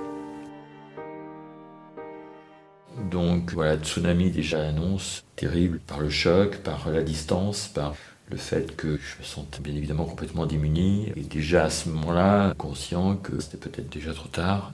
Donc 3.11 3.53
voilà, 3.53 3.77
tsunami 3.77 4.31
déjà 4.31 4.67
annonce, 4.67 5.23
terrible 5.35 5.79
par 5.79 5.99
le 5.99 6.09
choc, 6.09 6.57
par 6.57 6.89
la 6.89 7.03
distance, 7.03 7.67
par 7.67 7.95
le 8.29 8.37
fait 8.37 8.75
que 8.75 8.97
je 8.97 9.19
me 9.19 9.23
sentais 9.23 9.61
bien 9.61 9.75
évidemment 9.75 10.05
complètement 10.05 10.45
démuni. 10.45 11.11
Et 11.15 11.21
déjà 11.21 11.65
à 11.65 11.69
ce 11.69 11.89
moment-là, 11.89 12.53
conscient 12.57 13.17
que 13.17 13.39
c'était 13.39 13.57
peut-être 13.57 13.89
déjà 13.89 14.13
trop 14.13 14.29
tard, 14.29 14.73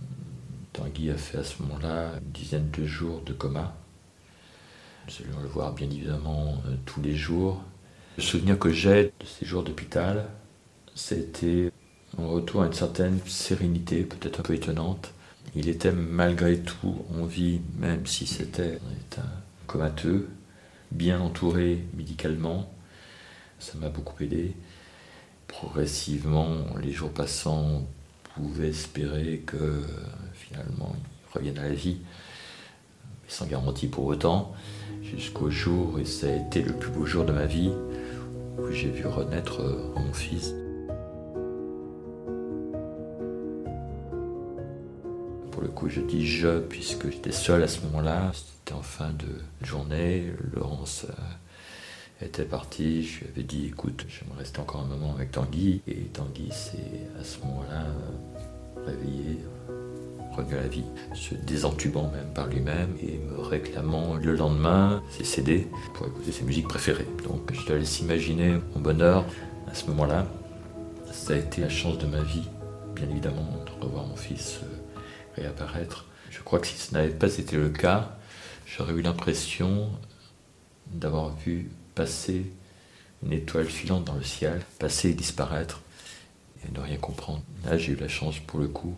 Tanguy 0.73 1.09
a 1.11 1.17
fait 1.17 1.39
à 1.39 1.43
ce 1.43 1.61
moment-là 1.63 2.11
une 2.21 2.31
dizaine 2.31 2.69
de 2.71 2.85
jours 2.85 3.21
de 3.25 3.33
coma. 3.33 3.75
Allions 5.17 5.39
le 5.41 5.47
voir 5.47 5.73
bien 5.73 5.89
évidemment 5.89 6.61
euh, 6.67 6.75
tous 6.85 7.01
les 7.01 7.15
jours. 7.15 7.63
Le 8.17 8.21
souvenir 8.21 8.59
que 8.59 8.71
j'ai 8.71 9.05
de 9.05 9.25
ces 9.25 9.43
jours 9.43 9.63
d'hôpital, 9.63 10.27
c'était 10.93 11.71
un 12.17 12.27
retour 12.27 12.61
à 12.61 12.67
une 12.67 12.73
certaine 12.73 13.19
sérénité, 13.25 14.03
peut-être 14.03 14.41
un 14.41 14.43
peu 14.43 14.53
étonnante. 14.53 15.13
Il 15.55 15.67
était 15.67 15.91
malgré 15.91 16.59
tout 16.59 17.05
en 17.17 17.25
vie, 17.25 17.61
même 17.79 18.05
si 18.05 18.27
c'était 18.27 18.79
un 18.85 18.99
état 18.99 19.27
comateux, 19.65 20.29
bien 20.91 21.19
entouré 21.19 21.83
médicalement. 21.95 22.71
Ça 23.57 23.77
m'a 23.79 23.89
beaucoup 23.89 24.21
aidé. 24.23 24.53
Progressivement, 25.47 26.55
les 26.79 26.91
jours 26.91 27.11
passants, 27.11 27.83
on 28.37 28.41
pouvait 28.41 28.69
espérer 28.69 29.39
que 29.39 29.81
finalement 30.35 30.95
il 30.95 31.37
revienne 31.37 31.57
à 31.57 31.63
la 31.63 31.73
vie, 31.73 31.97
mais 33.23 33.29
sans 33.29 33.47
garantie 33.47 33.87
pour 33.87 34.05
autant, 34.05 34.53
jusqu'au 35.09 35.49
jour, 35.49 35.99
et 35.99 36.05
ça 36.05 36.27
a 36.27 36.35
été 36.35 36.61
le 36.61 36.73
plus 36.73 36.91
beau 36.91 37.05
jour 37.05 37.25
de 37.25 37.31
ma 37.31 37.45
vie, 37.45 37.71
où 38.57 38.71
j'ai 38.71 38.89
vu 38.89 39.05
renaître 39.05 39.61
euh, 39.61 39.93
mon 39.95 40.13
fils. 40.13 40.53
Pour 45.51 45.61
le 45.61 45.69
coup, 45.69 45.89
je 45.89 46.01
dis 46.01 46.25
je, 46.27 46.59
puisque 46.59 47.09
j'étais 47.09 47.31
seul 47.31 47.63
à 47.63 47.67
ce 47.67 47.81
moment-là. 47.81 48.31
C'était 48.33 48.73
en 48.73 48.81
fin 48.81 49.09
de 49.09 49.65
journée. 49.65 50.31
Laurence 50.53 51.05
euh, 51.09 52.25
était 52.25 52.45
partie. 52.45 53.03
Je 53.03 53.19
lui 53.21 53.27
avais 53.33 53.43
dit 53.43 53.67
écoute, 53.67 54.05
j'aimerais 54.07 54.39
rester 54.39 54.59
encore 54.59 54.81
un 54.81 54.87
moment 54.87 55.13
avec 55.15 55.31
Tanguy. 55.31 55.81
Et 55.87 55.95
Tanguy 56.13 56.51
s'est 56.51 57.07
à 57.19 57.23
ce 57.23 57.39
moment-là 57.39 57.85
euh, 57.85 58.85
réveillé 58.85 59.39
revenu 60.39 60.57
à 60.57 60.61
la 60.61 60.67
vie, 60.67 60.83
se 61.13 61.35
désentubant 61.35 62.11
même 62.11 62.31
par 62.33 62.47
lui-même 62.47 62.95
et 63.01 63.17
me 63.17 63.39
réclamant 63.39 64.15
le 64.15 64.35
lendemain 64.35 65.03
ses 65.09 65.23
CD 65.23 65.67
pour 65.93 66.07
écouter 66.07 66.31
ses 66.31 66.43
musiques 66.43 66.67
préférées. 66.67 67.07
Donc 67.23 67.51
je 67.53 67.61
te 67.65 67.73
laisse 67.73 67.99
imaginer 67.99 68.59
mon 68.73 68.81
bonheur 68.81 69.25
à 69.69 69.75
ce 69.75 69.85
moment-là. 69.87 70.25
Ça 71.11 71.33
a 71.33 71.37
été 71.37 71.61
la 71.61 71.69
chance 71.69 71.97
de 71.97 72.07
ma 72.07 72.21
vie, 72.21 72.47
bien 72.95 73.09
évidemment, 73.09 73.47
de 73.65 73.85
revoir 73.85 74.05
mon 74.05 74.15
fils 74.15 74.59
euh, 74.63 74.99
réapparaître. 75.41 76.05
Je 76.29 76.41
crois 76.41 76.59
que 76.59 76.67
si 76.67 76.77
ce 76.77 76.93
n'avait 76.93 77.09
pas 77.09 77.37
été 77.37 77.55
le 77.55 77.69
cas, 77.69 78.17
j'aurais 78.65 78.93
eu 78.93 79.01
l'impression 79.01 79.89
d'avoir 80.87 81.35
vu 81.35 81.71
passer 81.95 82.45
une 83.23 83.33
étoile 83.33 83.65
filante 83.65 84.05
dans 84.05 84.15
le 84.15 84.23
ciel, 84.23 84.61
passer 84.77 85.09
et 85.09 85.13
disparaître, 85.13 85.81
et 86.63 86.71
ne 86.71 86.79
rien 86.79 86.97
comprendre. 86.97 87.41
Là, 87.65 87.77
j'ai 87.77 87.93
eu 87.93 87.95
la 87.95 88.07
chance 88.07 88.39
pour 88.39 88.59
le 88.59 88.67
coup 88.67 88.95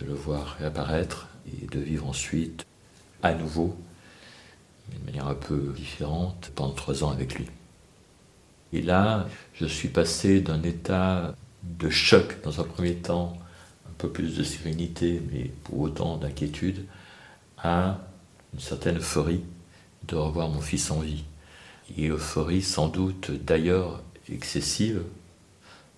de 0.00 0.06
le 0.06 0.14
voir 0.14 0.56
réapparaître 0.58 1.28
et 1.46 1.66
de 1.66 1.80
vivre 1.80 2.06
ensuite 2.06 2.64
à 3.22 3.34
nouveau, 3.34 3.76
mais 4.88 4.98
de 4.98 5.04
manière 5.04 5.28
un 5.28 5.34
peu 5.34 5.72
différente, 5.76 6.50
pendant 6.54 6.72
trois 6.72 7.04
ans 7.04 7.10
avec 7.10 7.34
lui. 7.36 7.46
Et 8.72 8.82
là, 8.82 9.28
je 9.54 9.66
suis 9.66 9.88
passé 9.88 10.40
d'un 10.40 10.62
état 10.62 11.34
de 11.62 11.88
choc 11.88 12.42
dans 12.42 12.60
un 12.60 12.64
premier 12.64 12.96
temps, 12.96 13.36
un 13.88 13.92
peu 13.98 14.10
plus 14.10 14.36
de 14.36 14.42
sérénité, 14.42 15.22
mais 15.32 15.50
pour 15.64 15.80
autant 15.80 16.16
d'inquiétude, 16.16 16.84
à 17.58 18.00
une 18.52 18.60
certaine 18.60 18.98
euphorie 18.98 19.42
de 20.08 20.16
revoir 20.16 20.48
mon 20.48 20.60
fils 20.60 20.90
en 20.90 21.00
vie. 21.00 21.24
Et 21.96 22.08
euphorie 22.08 22.62
sans 22.62 22.88
doute 22.88 23.30
d'ailleurs 23.30 24.02
excessive, 24.28 25.02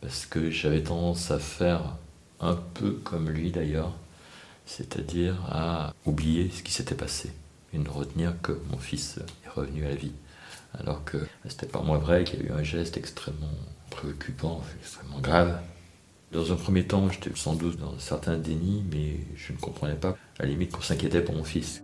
parce 0.01 0.27
que 0.27 0.51
j'avais 0.51 0.83
tendance 0.83 1.31
à 1.31 1.39
faire 1.39 1.97
un 2.41 2.55
peu 2.75 2.93
comme 3.05 3.31
lui 3.31 3.51
d'ailleurs, 3.51 3.93
c'est-à-dire 4.67 5.37
à 5.49 5.95
oublier 6.05 6.51
ce 6.51 6.63
qui 6.63 6.73
s'était 6.73 6.95
passé 6.95 7.33
et 7.73 7.79
ne 7.79 7.89
retenir 7.89 8.35
que 8.43 8.53
mon 8.71 8.79
fils 8.79 9.19
est 9.45 9.49
revenu 9.49 9.85
à 9.85 9.91
la 9.91 9.95
vie. 9.95 10.13
Alors 10.79 11.05
que 11.05 11.19
c'était 11.49 11.67
pas 11.67 11.81
moins 11.81 11.99
vrai 11.99 12.25
qu'il 12.25 12.41
y 12.41 12.43
a 12.43 12.47
eu 12.47 12.53
un 12.53 12.63
geste 12.63 12.97
extrêmement 12.97 13.47
préoccupant, 13.91 14.63
extrêmement 14.81 15.21
grave. 15.21 15.59
Dans 16.33 16.53
un 16.53 16.57
premier 16.57 16.87
temps, 16.87 17.09
j'étais 17.11 17.31
sans 17.35 17.55
doute 17.55 17.79
dans 17.79 17.95
un 17.95 17.99
certain 17.99 18.37
déni, 18.37 18.85
mais 18.93 19.21
je 19.37 19.53
ne 19.53 19.59
comprenais 19.59 19.95
pas 19.95 20.17
à 20.39 20.43
la 20.43 20.49
limite 20.49 20.73
qu'on 20.73 20.83
s'inquiétait 20.83 21.23
pour 21.23 21.35
mon 21.35 21.45
fils. 21.45 21.83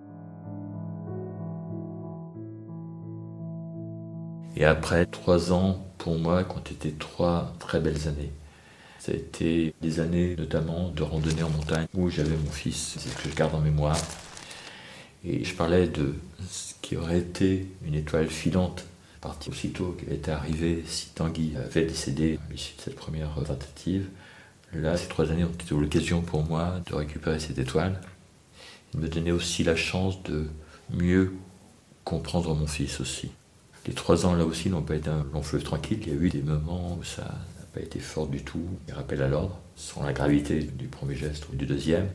Et 4.57 4.65
après 4.65 5.07
trois 5.07 5.53
ans, 5.53 5.87
pour 5.97 6.19
moi, 6.19 6.45
qui 6.45 6.57
ont 6.57 6.61
été 6.61 6.93
trois 6.93 7.55
très 7.59 7.81
belles 7.81 8.09
années. 8.09 8.33
Ça 9.03 9.11
a 9.11 9.17
été 9.17 9.75
des 9.83 9.99
années 9.99 10.37
notamment 10.37 10.91
de 10.91 11.03
randonnée 11.03 11.43
en 11.43 11.51
montagne 11.51 11.89
où 11.93 12.09
j'avais 12.09 12.37
mon 12.37 12.53
fils, 12.53 12.97
c'est 12.97 13.09
ce 13.09 13.17
que 13.17 13.29
je 13.29 13.35
garde 13.35 13.53
en 13.53 13.61
mémoire. 13.61 13.99
Et 15.25 15.43
je 15.43 15.57
parlais 15.57 15.89
de 15.89 16.15
ce 16.49 16.75
qui 16.83 16.97
aurait 16.97 17.19
été 17.19 17.67
une 17.85 17.97
étoile 17.97 18.29
filante, 18.29 18.85
partie 19.21 19.51
aussitôt 19.51 19.97
qu'elle 19.99 20.13
était 20.13 20.31
arrivée 20.31 20.85
si 20.87 21.09
Tanguy 21.17 21.55
avait 21.57 21.87
décédé 21.87 22.39
à 22.49 22.53
l'issue 22.53 22.77
de 22.77 22.83
cette 22.83 22.95
première 22.95 23.35
tentative. 23.45 24.07
Là, 24.73 24.97
ces 24.97 25.09
trois 25.09 25.33
années 25.33 25.43
ont 25.43 25.51
été 25.51 25.75
l'occasion 25.75 26.21
pour 26.21 26.45
moi 26.45 26.81
de 26.89 26.95
récupérer 26.95 27.41
cette 27.41 27.59
étoile. 27.59 28.01
Il 28.95 29.01
me 29.01 29.09
donnait 29.09 29.33
aussi 29.33 29.65
la 29.65 29.75
chance 29.75 30.23
de 30.23 30.47
mieux 30.91 31.33
comprendre 32.05 32.55
mon 32.55 32.69
fils 32.69 33.01
aussi. 33.01 33.33
Les 33.85 33.95
trois 33.95 34.27
ans 34.27 34.37
là 34.37 34.45
aussi 34.45 34.71
n'ont 34.71 34.81
pas 34.81 34.95
été 34.95 35.11
un 35.11 35.27
long 35.35 35.43
fleuve 35.43 35.65
tranquille, 35.65 35.99
il 36.03 36.09
y 36.09 36.17
a 36.17 36.21
eu 36.21 36.29
des 36.29 36.43
moments 36.43 36.97
où 37.01 37.03
ça 37.03 37.27
pas 37.73 37.81
été 37.81 37.99
fort 37.99 38.27
du 38.27 38.43
tout, 38.43 38.67
des 38.87 38.93
rappels 38.93 39.23
à 39.23 39.29
l'ordre, 39.29 39.59
sans 39.77 40.03
la 40.03 40.13
gravité 40.13 40.61
du 40.63 40.89
premier 40.89 41.15
geste 41.15 41.49
ou 41.49 41.57
du 41.57 41.67
deuxième. 41.67 42.09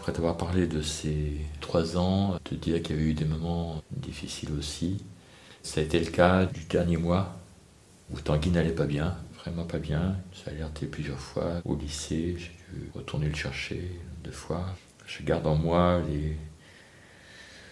Après 0.00 0.12
t'avoir 0.12 0.36
parlé 0.36 0.66
de 0.66 0.82
ces 0.82 1.36
trois 1.60 1.96
ans, 1.96 2.38
te 2.42 2.54
dire 2.54 2.82
qu'il 2.82 2.96
y 2.96 2.98
avait 2.98 3.10
eu 3.10 3.14
des 3.14 3.24
moments 3.24 3.82
difficiles 3.90 4.52
aussi. 4.58 5.04
Ça 5.62 5.80
a 5.80 5.84
été 5.84 6.00
le 6.00 6.10
cas 6.10 6.46
du 6.46 6.64
dernier 6.64 6.96
mois 6.96 7.36
où 8.10 8.18
Tanguy 8.18 8.50
n'allait 8.50 8.72
pas 8.72 8.86
bien, 8.86 9.16
vraiment 9.34 9.64
pas 9.64 9.78
bien. 9.78 10.16
Ça 10.32 10.50
a 10.50 10.54
alerté 10.54 10.86
plusieurs 10.86 11.20
fois 11.20 11.60
au 11.64 11.76
lycée, 11.76 12.36
j'ai 12.38 12.52
dû 12.72 12.90
retourner 12.94 13.28
le 13.28 13.34
chercher 13.34 13.90
deux 14.24 14.32
fois. 14.32 14.64
Je 15.08 15.22
garde 15.22 15.46
en 15.46 15.56
moi 15.56 16.02
les. 16.08 16.36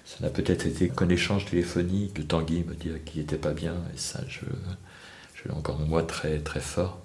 Ça 0.04 0.16
n'a 0.20 0.30
peut-être 0.30 0.66
été 0.66 0.88
qu'un 0.88 1.08
échange 1.08 1.44
téléphonique 1.44 2.14
de 2.14 2.22
Tanguy 2.22 2.64
me 2.64 2.74
dire 2.74 3.04
qu'il 3.04 3.20
n'était 3.20 3.36
pas 3.36 3.52
bien, 3.52 3.74
et 3.94 3.98
ça, 3.98 4.20
je, 4.28 4.40
l'ai 5.44 5.50
encore 5.52 5.80
en 5.80 5.84
moi 5.84 6.02
très, 6.02 6.38
très 6.38 6.60
fort. 6.60 7.00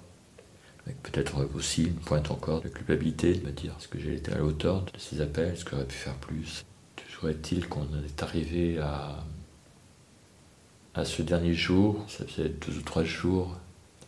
Avec 0.86 1.00
peut-être 1.02 1.48
aussi 1.54 1.84
une 1.84 1.96
pointe 1.96 2.30
encore 2.30 2.60
de 2.60 2.68
culpabilité, 2.68 3.34
de 3.34 3.46
me 3.46 3.52
dire 3.52 3.74
est-ce 3.78 3.88
que 3.88 4.00
j'ai 4.00 4.14
été 4.14 4.32
à 4.32 4.36
la 4.38 4.44
hauteur 4.44 4.82
de 4.82 4.98
ces 4.98 5.20
appels, 5.20 5.52
est-ce 5.52 5.64
que 5.64 5.72
j'aurais 5.72 5.86
pu 5.86 5.96
faire 5.96 6.14
plus? 6.14 6.64
Toujours 6.96 7.28
est-il 7.28 7.68
qu'on 7.68 7.86
est 8.04 8.22
arrivé 8.22 8.78
à, 8.78 9.24
à 10.94 11.04
ce 11.04 11.22
dernier 11.22 11.54
jour, 11.54 12.04
ça 12.08 12.24
faisait 12.24 12.48
deux 12.48 12.78
ou 12.78 12.82
trois 12.82 13.04
jours, 13.04 13.58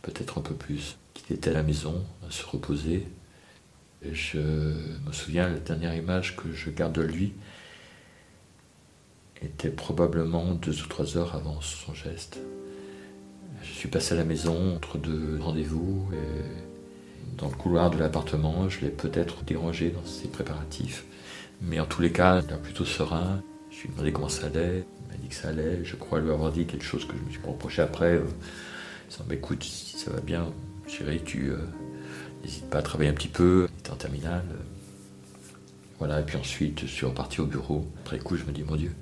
peut-être 0.02 0.38
un 0.38 0.42
peu 0.42 0.54
plus, 0.54 0.96
qu'il 1.14 1.36
était 1.36 1.50
à 1.50 1.54
la 1.54 1.62
maison, 1.62 2.02
à 2.26 2.30
se 2.30 2.46
reposer. 2.46 3.06
Je 4.12 4.38
me 4.38 5.12
souviens, 5.12 5.48
la 5.48 5.58
dernière 5.58 5.94
image 5.94 6.36
que 6.36 6.52
je 6.52 6.70
garde 6.70 6.92
de 6.92 7.02
lui 7.02 7.32
était 9.42 9.70
probablement 9.70 10.54
deux 10.54 10.82
ou 10.82 10.86
trois 10.86 11.16
heures 11.16 11.34
avant 11.34 11.60
son 11.60 11.94
geste. 11.94 12.38
Je 13.62 13.72
suis 13.72 13.88
passé 13.88 14.14
à 14.14 14.18
la 14.18 14.24
maison 14.24 14.76
entre 14.76 14.98
deux 14.98 15.38
rendez-vous 15.40 16.08
et 16.12 17.38
dans 17.38 17.48
le 17.48 17.54
couloir 17.54 17.90
de 17.90 17.98
l'appartement, 17.98 18.68
je 18.68 18.80
l'ai 18.80 18.90
peut-être 18.90 19.42
dérangé 19.44 19.90
dans 19.90 20.04
ses 20.04 20.28
préparatifs. 20.28 21.04
Mais 21.62 21.80
en 21.80 21.86
tous 21.86 22.02
les 22.02 22.12
cas, 22.12 22.40
il 22.40 22.44
était 22.44 22.56
plutôt 22.56 22.84
serein. 22.84 23.42
Je 23.70 23.82
lui 23.82 23.88
ai 23.88 23.92
demandé 23.92 24.12
comment 24.12 24.28
ça 24.28 24.46
allait. 24.46 24.84
Il 25.00 25.08
m'a 25.08 25.16
dit 25.20 25.28
que 25.28 25.34
ça 25.34 25.48
allait. 25.48 25.84
Je 25.84 25.96
crois 25.96 26.20
lui 26.20 26.30
avoir 26.30 26.52
dit 26.52 26.66
quelque 26.66 26.84
chose 26.84 27.06
que 27.06 27.14
je 27.16 27.22
me 27.22 27.30
suis 27.30 27.40
reproché 27.44 27.82
après. 27.82 28.14
Euh, 28.14 28.24
disant, 29.08 29.24
bah, 29.26 29.34
écoute, 29.34 29.62
si 29.64 29.96
ça 29.96 30.10
va 30.10 30.20
bien, 30.20 30.52
chérie, 30.86 31.22
tu 31.24 31.50
euh, 31.50 31.56
n'hésites 32.44 32.70
pas 32.70 32.78
à 32.78 32.82
travailler 32.82 33.10
un 33.10 33.14
petit 33.14 33.28
peu. 33.28 33.68
Il 33.70 33.78
était 33.80 33.90
en 33.90 33.96
terminale. 33.96 34.44
Voilà, 35.98 36.20
et 36.20 36.24
puis 36.24 36.36
ensuite, 36.36 36.80
je 36.80 36.86
suis 36.86 37.06
reparti 37.06 37.40
au 37.40 37.46
bureau. 37.46 37.86
Après 38.00 38.18
coup, 38.18 38.36
je 38.36 38.44
me 38.44 38.52
dis, 38.52 38.62
mon 38.62 38.76
Dieu. 38.76 38.92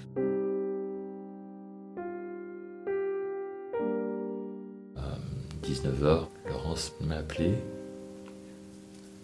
19h, 5.72 6.26
Laurence 6.48 6.92
m'a 7.00 7.16
appelé 7.16 7.54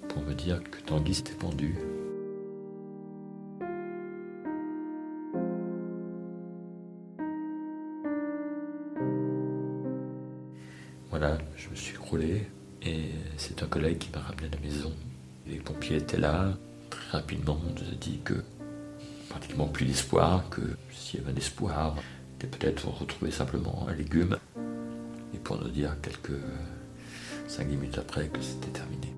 pour 0.09 0.23
me 0.23 0.33
dire 0.33 0.63
que 0.71 0.79
Tanguy 0.81 1.15
s'était 1.15 1.35
pendu. 1.35 1.75
Voilà, 11.11 11.39
je 11.57 11.69
me 11.69 11.75
suis 11.75 11.95
écroulé 11.95 12.47
et 12.83 13.11
c'est 13.37 13.63
un 13.63 13.67
collègue 13.67 13.99
qui 13.99 14.11
m'a 14.11 14.21
ramené 14.21 14.47
à 14.47 14.51
la 14.51 14.61
maison. 14.61 14.93
Les 15.47 15.57
pompiers 15.57 15.97
étaient 15.97 16.19
là. 16.19 16.53
Très 16.91 17.19
rapidement, 17.19 17.59
on 17.67 17.73
nous 17.73 17.89
a 17.89 17.95
dit 17.95 18.21
que 18.25 18.35
pratiquement 19.29 19.67
plus 19.67 19.87
d'espoir, 19.87 20.49
que 20.51 20.63
s'il 20.93 21.21
y 21.21 21.23
avait 21.23 21.33
un 21.33 21.37
espoir, 21.37 21.97
c'était 22.41 22.57
peut-être 22.57 22.89
retrouver 22.89 23.31
simplement 23.31 23.87
un 23.89 23.95
légume 23.95 24.37
et 25.35 25.39
pour 25.39 25.57
nous 25.63 25.69
dire 25.69 25.97
quelques 26.01 26.39
cinq 27.49 27.69
minutes 27.69 27.99
après 27.99 28.29
que 28.29 28.41
c'était 28.41 28.69
terminé. 28.69 29.13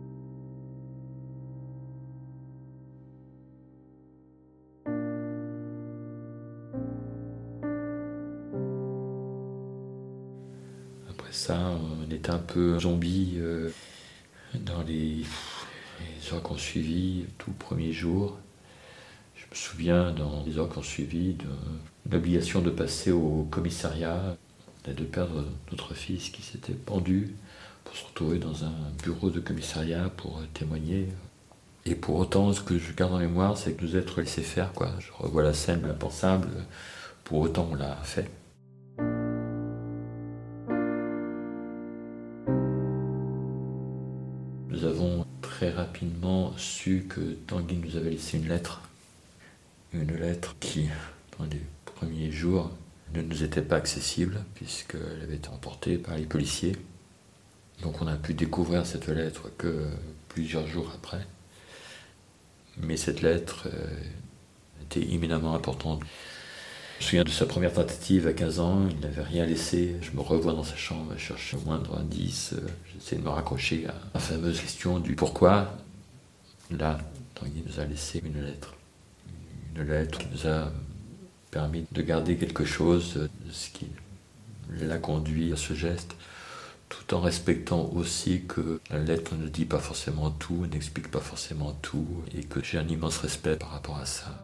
Un 12.29 12.39
peu 12.39 12.79
zombie 12.79 13.35
euh, 13.39 13.71
dans 14.55 14.83
les, 14.83 15.25
les 16.01 16.33
heures 16.33 16.43
qu'on 16.43 16.57
suivit, 16.57 17.27
tout 17.39 17.53
premier 17.53 17.93
jour. 17.93 18.39
Je 19.37 19.45
me 19.51 19.55
souviens 19.55 20.13
dans 20.13 20.45
les 20.45 20.59
heures 20.59 20.69
qu'on 20.69 20.83
suivit 20.83 21.35
de 21.35 21.47
l'obligation 22.11 22.61
de 22.61 22.71
passer 22.71 23.11
au 23.13 23.47
commissariat 23.51 24.37
de 24.87 25.05
perdre 25.05 25.45
notre 25.71 25.95
fils 25.95 26.31
qui 26.31 26.43
s'était 26.43 26.73
pendu 26.73 27.35
pour 27.85 27.97
se 27.97 28.07
retrouver 28.07 28.39
dans 28.39 28.65
un 28.65 28.73
bureau 29.03 29.31
de 29.31 29.41
commissariat 29.41 30.11
pour 30.17 30.41
témoigner. 30.55 31.09
Et 31.87 31.95
pour 31.95 32.17
autant, 32.17 32.53
ce 32.53 32.61
que 32.61 32.79
je 32.79 32.93
garde 32.93 33.15
en 33.15 33.19
mémoire, 33.19 33.57
c'est 33.57 33.73
que 33.73 33.85
nous 33.85 33.97
être 33.97 34.21
laissés 34.21 34.43
faire. 34.43 34.73
Quoi. 34.73 34.91
Je 34.99 35.11
revois 35.13 35.43
la 35.43 35.55
scène 35.55 35.85
impensable, 35.85 36.49
pour 37.25 37.41
autant 37.41 37.69
on 37.71 37.75
l'a 37.75 37.97
fait. 37.97 38.31
Rapidement 46.01 46.55
su 46.57 47.07
que 47.11 47.21
Tanguy 47.47 47.77
nous 47.77 47.97
avait 47.97 48.09
laissé 48.09 48.39
une 48.39 48.49
lettre. 48.49 48.81
Une 49.93 50.17
lettre 50.17 50.57
qui, 50.59 50.89
dans 51.39 51.45
les 51.45 51.61
premiers 51.85 52.33
jours, 52.33 52.71
ne 53.13 53.21
nous 53.21 53.43
était 53.43 53.61
pas 53.61 53.77
accessible 53.77 54.43
puisqu'elle 54.55 55.21
avait 55.23 55.37
été 55.37 55.51
emportée 55.51 55.99
par 55.99 56.17
les 56.17 56.25
policiers. 56.25 56.75
Donc 57.83 58.01
on 58.01 58.07
a 58.07 58.17
pu 58.17 58.33
découvrir 58.33 58.87
cette 58.87 59.09
lettre 59.09 59.51
que 59.59 59.89
plusieurs 60.29 60.67
jours 60.67 60.91
après. 60.95 61.27
Mais 62.79 62.97
cette 62.97 63.21
lettre 63.21 63.69
euh, 63.71 63.95
était 64.83 65.03
éminemment 65.13 65.55
importante. 65.55 66.01
Je 66.99 67.05
me 67.05 67.09
souviens 67.09 67.25
de 67.25 67.31
sa 67.31 67.45
première 67.45 67.75
tentative 67.75 68.27
à 68.27 68.33
15 68.33 68.61
ans, 68.61 68.89
il 68.89 69.01
n'avait 69.01 69.23
rien 69.23 69.45
laissé. 69.45 69.97
Je 70.01 70.13
me 70.13 70.23
revois 70.23 70.55
dans 70.55 70.65
sa 70.65 70.77
chambre, 70.77 71.13
je 71.17 71.25
cherche 71.25 71.53
le 71.53 71.61
moindre 71.61 71.99
indice, 71.99 72.55
euh, 72.55 72.67
j'essaie 72.95 73.17
de 73.17 73.23
me 73.23 73.29
raccrocher 73.29 73.87
à 73.87 73.95
la 74.15 74.21
fameuse 74.21 74.61
question 74.61 74.99
du 74.99 75.15
pourquoi. 75.15 75.77
Là, 76.71 76.99
Tanguy 77.35 77.65
nous 77.67 77.81
a 77.81 77.85
laissé 77.85 78.23
une 78.25 78.43
lettre. 78.43 78.75
Une 79.75 79.83
lettre 79.83 80.19
qui 80.19 80.29
nous 80.33 80.47
a 80.47 80.73
permis 81.51 81.85
de 81.91 82.03
garder 82.03 82.37
quelque 82.37 82.65
chose 82.65 83.15
de 83.17 83.51
ce 83.51 83.71
qui 83.71 83.89
l'a 84.81 84.99
conduit 84.99 85.53
à 85.53 85.57
ce 85.57 85.75
geste, 85.75 86.15
tout 86.89 87.15
en 87.15 87.21
respectant 87.21 87.91
aussi 87.95 88.43
que 88.47 88.81
la 88.91 88.99
lettre 88.99 89.35
ne 89.35 89.49
dit 89.49 89.65
pas 89.65 89.79
forcément 89.79 90.31
tout, 90.31 90.67
n'explique 90.71 91.11
pas 91.11 91.21
forcément 91.21 91.73
tout, 91.83 92.07
et 92.37 92.45
que 92.45 92.63
j'ai 92.63 92.79
un 92.79 92.87
immense 92.87 93.19
respect 93.19 93.57
par 93.57 93.71
rapport 93.71 93.99
à 93.99 94.07
ça. 94.07 94.43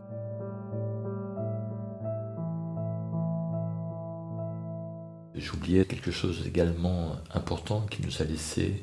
J'oubliais 5.36 5.84
quelque 5.84 6.10
chose 6.10 6.44
également 6.46 7.16
important 7.34 7.82
qui 7.82 8.02
nous 8.02 8.22
a 8.22 8.24
laissé, 8.24 8.82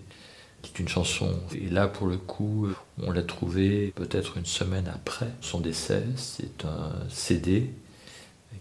qui 0.64 0.72
est 0.74 0.80
une 0.80 0.88
chanson. 0.88 1.40
Et 1.54 1.70
là, 1.70 1.88
pour 1.88 2.08
le 2.08 2.18
coup, 2.18 2.70
on 2.98 3.12
l'a 3.12 3.22
trouvé 3.22 3.94
peut-être 3.96 4.38
une 4.38 4.46
semaine 4.46 4.90
après 4.92 5.28
son 5.42 5.60
décès. 5.60 6.04
C'est 6.16 6.66
un 6.66 6.92
CD 7.10 7.70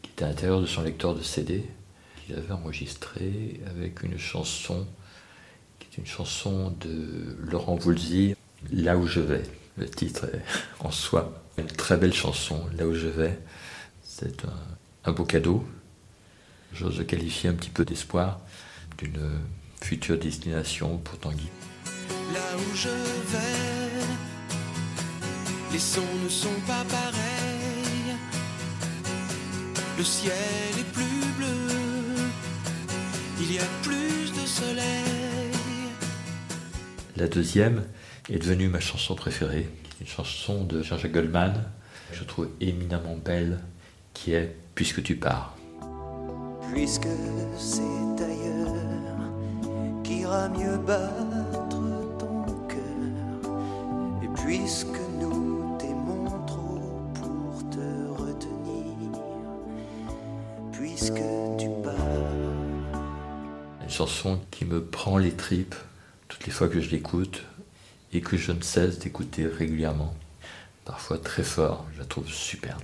qui 0.02 0.10
était 0.10 0.24
à 0.24 0.28
l'intérieur 0.28 0.60
de 0.60 0.66
son 0.66 0.82
lecteur 0.82 1.14
de 1.14 1.22
CD, 1.22 1.64
qu'il 2.26 2.36
avait 2.36 2.52
enregistré 2.52 3.60
avec 3.70 4.02
une 4.02 4.18
chanson, 4.18 4.86
qui 5.78 5.86
est 5.90 5.98
une 5.98 6.06
chanson 6.06 6.74
de 6.80 7.36
Laurent 7.40 7.76
Voulzy, 7.76 8.34
Là 8.70 8.96
où 8.96 9.08
je 9.08 9.18
vais. 9.18 9.42
Le 9.76 9.88
titre 9.88 10.26
est 10.26 10.42
en 10.84 10.92
soi 10.92 11.42
une 11.58 11.66
très 11.66 11.96
belle 11.96 12.12
chanson, 12.12 12.64
Là 12.76 12.86
où 12.86 12.94
je 12.94 13.08
vais. 13.08 13.38
C'est 14.04 14.44
un, 14.44 15.10
un 15.10 15.12
beau 15.12 15.24
cadeau. 15.24 15.64
J'ose 16.72 17.04
qualifier 17.06 17.50
un 17.50 17.54
petit 17.54 17.70
peu 17.70 17.84
d'espoir 17.84 18.40
d'une 18.98 19.40
future 19.80 20.18
destination 20.18 20.98
pour 20.98 21.18
Tanguy. 21.18 21.48
Là 22.32 22.56
où 22.56 22.74
je 22.74 22.88
vais, 22.88 24.06
les 25.72 25.78
sons 25.78 26.00
ne 26.24 26.28
sont 26.28 26.60
pas 26.66 26.84
pareils. 26.88 28.16
Le 29.98 30.04
ciel 30.04 30.32
est 30.78 30.92
plus 30.92 31.26
bleu, 31.36 31.46
il 33.40 33.54
y 33.54 33.58
a 33.58 33.68
plus 33.82 34.32
de 34.32 34.46
soleil. 34.46 35.52
La 37.16 37.28
deuxième 37.28 37.84
est 38.30 38.38
devenue 38.38 38.68
ma 38.68 38.80
chanson 38.80 39.14
préférée, 39.14 39.68
une 40.00 40.06
chanson 40.06 40.64
de 40.64 40.82
Jean-Jacques 40.82 41.12
Goldman, 41.12 41.64
que 42.10 42.16
je 42.16 42.24
trouve 42.24 42.48
éminemment 42.60 43.16
belle, 43.16 43.60
qui 44.14 44.32
est 44.32 44.56
Puisque 44.74 45.02
tu 45.02 45.16
pars. 45.16 45.54
Puisque 46.72 47.08
c'est 47.58 48.24
ailleurs 48.24 48.72
fera 50.32 50.48
mieux 50.48 50.78
battre 50.78 51.21
puisque 54.52 55.00
nous 55.18 55.78
t'aimons 55.78 56.44
trop 56.46 57.10
pour 57.14 57.70
te 57.70 58.20
retenir, 58.20 59.18
puisque 60.70 61.22
tu 61.58 61.68
pars. 61.82 61.94
Une 63.82 63.88
chanson 63.88 64.38
qui 64.50 64.66
me 64.66 64.84
prend 64.84 65.16
les 65.16 65.32
tripes 65.32 65.74
toutes 66.28 66.44
les 66.44 66.52
fois 66.52 66.68
que 66.68 66.82
je 66.82 66.90
l'écoute 66.90 67.44
et 68.12 68.20
que 68.20 68.36
je 68.36 68.52
ne 68.52 68.60
cesse 68.60 68.98
d'écouter 68.98 69.46
régulièrement. 69.46 70.14
Parfois 70.84 71.16
très 71.16 71.44
fort, 71.44 71.86
je 71.94 72.00
la 72.00 72.04
trouve 72.04 72.28
superbe. 72.28 72.82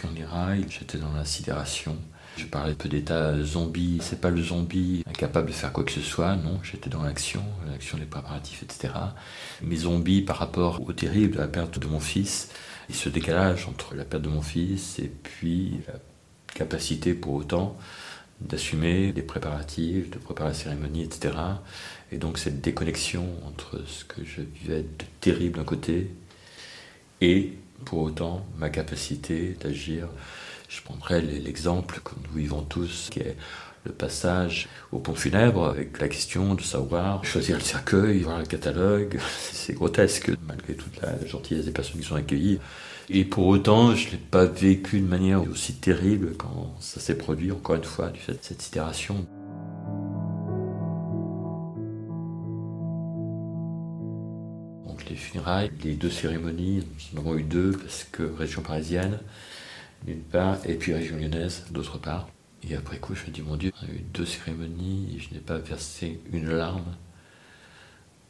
Concernant 0.00 0.14
les 0.14 0.20
funérailles, 0.20 0.66
j'étais 0.68 0.98
dans 0.98 1.12
la 1.12 1.24
sidération. 1.24 1.96
Je 2.36 2.46
parlais 2.46 2.74
peu 2.74 2.88
d'état 2.88 3.42
zombie. 3.42 3.98
C'est 4.00 4.20
pas 4.20 4.30
le 4.30 4.42
zombie 4.42 5.02
incapable 5.06 5.48
de 5.48 5.52
faire 5.52 5.72
quoi 5.72 5.84
que 5.84 5.92
ce 5.92 6.00
soit, 6.00 6.36
non. 6.36 6.60
J'étais 6.62 6.90
dans 6.90 7.02
l'action, 7.02 7.42
l'action 7.70 7.98
des 7.98 8.04
préparatifs, 8.04 8.62
etc. 8.62 8.94
Mais 9.62 9.76
zombies 9.76 10.22
par 10.22 10.36
rapport 10.36 10.80
au 10.80 10.92
terrible, 10.92 11.38
la 11.38 11.48
perte 11.48 11.78
de 11.78 11.86
mon 11.86 12.00
fils, 12.00 12.50
et 12.88 12.92
ce 12.92 13.08
décalage 13.08 13.66
entre 13.66 13.94
la 13.94 14.04
perte 14.04 14.22
de 14.22 14.28
mon 14.28 14.42
fils 14.42 14.98
et 14.98 15.10
puis 15.22 15.80
la 15.86 15.94
capacité 16.54 17.14
pour 17.14 17.34
autant 17.34 17.76
d'assumer 18.40 19.12
les 19.12 19.22
préparatifs, 19.22 20.10
de 20.10 20.18
préparer 20.18 20.50
la 20.50 20.54
cérémonie, 20.54 21.02
etc. 21.02 21.34
Et 22.10 22.16
donc 22.16 22.38
cette 22.38 22.60
déconnexion 22.60 23.26
entre 23.46 23.84
ce 23.86 24.04
que 24.04 24.24
je 24.24 24.40
vivais 24.40 24.82
de 24.82 25.04
terrible 25.20 25.58
d'un 25.58 25.64
côté 25.64 26.10
et 27.20 27.52
pour 27.84 28.00
autant 28.00 28.44
ma 28.58 28.70
capacité 28.70 29.56
d'agir. 29.60 30.08
Je 30.68 30.80
prendrai 30.82 31.20
l'exemple 31.20 32.00
que 32.04 32.12
nous 32.14 32.40
vivons 32.40 32.62
tous, 32.62 33.08
qui 33.10 33.20
est 33.20 33.36
le 33.84 33.92
passage 33.92 34.68
au 34.92 34.98
pont 34.98 35.14
funèbre 35.14 35.66
avec 35.66 36.00
la 36.00 36.08
question 36.08 36.54
de 36.54 36.60
savoir 36.60 37.24
choisir 37.24 37.56
le 37.56 37.62
cercueil, 37.62 38.20
voir 38.20 38.38
le 38.38 38.46
catalogue. 38.46 39.18
C'est 39.52 39.74
grotesque 39.74 40.30
malgré 40.46 40.74
toute 40.74 41.00
la 41.00 41.24
gentillesse 41.26 41.64
des 41.64 41.72
personnes 41.72 42.00
qui 42.00 42.06
sont 42.06 42.16
accueillies. 42.16 42.58
Et 43.08 43.24
pour 43.24 43.46
autant, 43.48 43.94
je 43.96 44.06
ne 44.06 44.12
l'ai 44.12 44.18
pas 44.18 44.44
vécu 44.44 45.00
de 45.00 45.06
manière 45.06 45.42
aussi 45.42 45.74
terrible 45.74 46.36
quand 46.36 46.76
ça 46.78 47.00
s'est 47.00 47.16
produit, 47.16 47.50
encore 47.50 47.76
une 47.76 47.84
fois, 47.84 48.10
du 48.10 48.20
fait 48.20 48.32
de 48.34 48.38
cette 48.40 48.62
sidération. 48.62 49.26
Les 55.84 55.94
deux 55.94 56.10
cérémonies, 56.10 56.84
nous 57.12 57.18
en 57.18 57.22
avons 57.22 57.36
eu 57.36 57.42
deux 57.42 57.72
parce 57.72 58.04
que 58.04 58.22
région 58.22 58.62
parisienne, 58.62 59.20
d'une 60.04 60.22
part, 60.22 60.58
et 60.66 60.74
puis 60.74 60.94
région 60.94 61.16
lyonnaise, 61.16 61.66
d'autre 61.70 61.98
part. 61.98 62.28
Et 62.68 62.74
après 62.74 62.98
coup, 62.98 63.14
je 63.14 63.24
me 63.26 63.30
dis, 63.30 63.42
mon 63.42 63.56
Dieu, 63.56 63.72
on 63.80 63.86
a 63.86 63.90
eu 63.90 64.04
deux 64.12 64.26
cérémonies 64.26 65.14
et 65.16 65.20
je 65.20 65.32
n'ai 65.32 65.40
pas 65.40 65.58
versé 65.58 66.20
une 66.32 66.50
larme. 66.50 66.96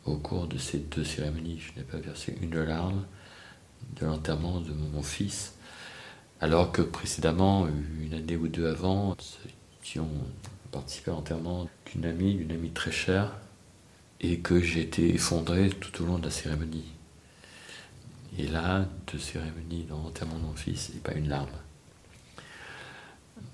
Au 0.04 0.16
cours 0.16 0.46
de 0.46 0.58
ces 0.58 0.78
deux 0.78 1.04
cérémonies, 1.04 1.60
je 1.60 1.78
n'ai 1.78 1.84
pas 1.84 1.98
versé 1.98 2.36
une 2.40 2.58
larme 2.62 3.04
de 4.00 4.06
l'enterrement 4.06 4.60
de 4.60 4.72
mon 4.72 5.02
fils, 5.02 5.54
alors 6.40 6.72
que 6.72 6.82
précédemment, 6.82 7.66
une 8.00 8.14
année 8.14 8.36
ou 8.36 8.48
deux 8.48 8.68
avant, 8.68 9.16
nous 9.96 10.02
ont 10.02 10.08
participé 10.70 11.10
à 11.10 11.14
l'enterrement 11.14 11.68
d'une 11.86 12.04
amie, 12.04 12.34
d'une 12.34 12.52
amie 12.52 12.70
très 12.70 12.92
chère, 12.92 13.32
et 14.20 14.38
que 14.38 14.60
j'ai 14.60 14.82
été 14.82 15.14
effondré 15.14 15.70
tout 15.70 16.02
au 16.02 16.06
long 16.06 16.18
de 16.18 16.24
la 16.24 16.30
cérémonie. 16.30 16.84
Et 18.38 18.46
là, 18.46 18.86
deux 19.10 19.18
cérémonies 19.18 19.84
dans 19.88 19.98
l'enterrement 20.02 20.38
de 20.38 20.42
mon 20.42 20.54
fils, 20.54 20.90
et 20.90 20.98
pas 20.98 21.14
une 21.14 21.28
larme. 21.28 21.48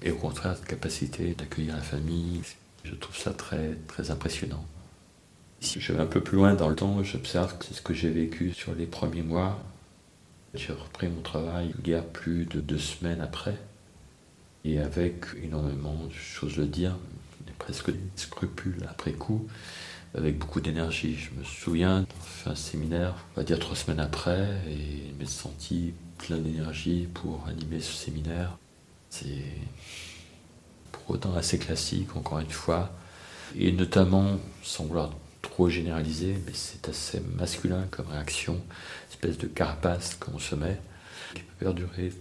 Et 0.02 0.10
au 0.10 0.16
contraire, 0.16 0.56
cette 0.56 0.66
capacité 0.66 1.34
d'accueillir 1.34 1.76
la 1.76 1.82
famille, 1.82 2.42
je 2.84 2.94
trouve 2.94 3.16
ça 3.16 3.32
très, 3.32 3.76
très 3.86 4.10
impressionnant. 4.10 4.64
Si 5.60 5.80
je 5.80 5.92
vais 5.92 6.00
un 6.00 6.06
peu 6.06 6.20
plus 6.20 6.36
loin 6.36 6.54
dans 6.54 6.68
le 6.68 6.76
temps, 6.76 7.02
j'observe 7.02 7.56
que 7.56 7.64
c'est 7.64 7.74
ce 7.74 7.82
que 7.82 7.94
j'ai 7.94 8.10
vécu 8.10 8.52
sur 8.52 8.74
les 8.74 8.86
premiers 8.86 9.22
mois. 9.22 9.58
J'ai 10.54 10.72
repris 10.72 11.08
mon 11.08 11.22
travail 11.22 11.74
guère 11.82 12.04
plus 12.04 12.44
de 12.44 12.60
deux 12.60 12.78
semaines 12.78 13.20
après, 13.20 13.56
et 14.64 14.78
avec 14.80 15.24
énormément 15.42 16.06
de 16.06 16.12
choses 16.12 16.58
à 16.60 16.66
dire, 16.66 16.96
presque 17.58 17.90
des 17.90 17.98
scrupules 18.16 18.86
après 18.88 19.12
coup, 19.12 19.46
avec 20.16 20.38
beaucoup 20.38 20.60
d'énergie. 20.60 21.14
Je 21.16 21.38
me 21.38 21.44
souviens 21.44 22.00
d'avoir 22.00 22.26
fait 22.26 22.50
un 22.50 22.54
séminaire, 22.54 23.14
on 23.34 23.40
va 23.40 23.44
dire 23.44 23.58
trois 23.58 23.76
semaines 23.76 24.00
après, 24.00 24.48
et 24.68 25.12
je 25.12 25.22
me 25.22 25.26
senti 25.26 25.92
plein 26.18 26.38
d'énergie 26.38 27.08
pour 27.12 27.46
animer 27.46 27.80
ce 27.80 27.92
séminaire. 27.92 28.56
C'est 29.10 29.44
pour 30.92 31.10
autant 31.10 31.34
assez 31.34 31.58
classique, 31.58 32.16
encore 32.16 32.38
une 32.38 32.50
fois, 32.50 32.90
et 33.56 33.72
notamment, 33.72 34.38
sans 34.62 34.84
vouloir 34.84 35.10
trop 35.42 35.68
généraliser, 35.68 36.36
mais 36.46 36.52
c'est 36.54 36.88
assez 36.88 37.20
masculin 37.36 37.84
comme 37.90 38.08
réaction, 38.08 38.60
espèce 39.10 39.38
de 39.38 39.46
carapace 39.46 40.14
qu'on 40.14 40.38
se 40.38 40.54
met, 40.54 40.78
qui 41.34 41.42
peut 41.42 41.64
perdurer 41.64 42.12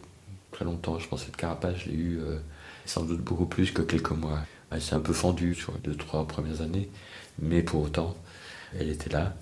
très 0.51 0.65
longtemps. 0.65 0.99
Je 0.99 1.07
pense 1.07 1.21
que 1.21 1.25
cette 1.27 1.37
carapace, 1.37 1.77
je 1.85 1.89
l'ai 1.89 1.95
eu 1.95 2.19
euh, 2.19 2.37
sans 2.85 3.03
doute 3.03 3.21
beaucoup 3.21 3.45
plus 3.45 3.71
que 3.71 3.81
quelques 3.81 4.11
mois. 4.11 4.39
Elle 4.71 4.81
s'est 4.81 4.95
un 4.95 4.99
peu 4.99 5.13
fendue 5.13 5.55
sur 5.55 5.73
les 5.73 5.79
deux, 5.79 5.95
trois 5.95 6.27
premières 6.27 6.61
années, 6.61 6.89
mais 7.39 7.61
pour 7.61 7.83
autant, 7.83 8.15
elle 8.79 8.89
était 8.89 9.09
là. 9.09 9.33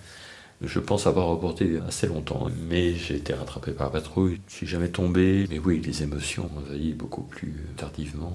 Je 0.62 0.79
pense 0.79 1.08
avoir 1.08 1.27
reporté 1.27 1.79
assez 1.86 2.08
longtemps, 2.08 2.47
mais 2.69 2.93
j'ai 2.93 3.15
été 3.15 3.34
rattrapé 3.34 3.71
par 3.71 3.88
la 3.88 3.91
patrouille. 3.91 4.39
Je 4.47 4.53
suis 4.53 4.67
jamais 4.67 4.88
tombé, 4.88 5.45
mais 5.49 5.60
oui, 5.60 5.82
les 5.82 6.03
émotions 6.03 6.49
m'envahissent 6.56 6.95
beaucoup 6.95 7.23
plus 7.23 7.53
tardivement, 7.75 8.34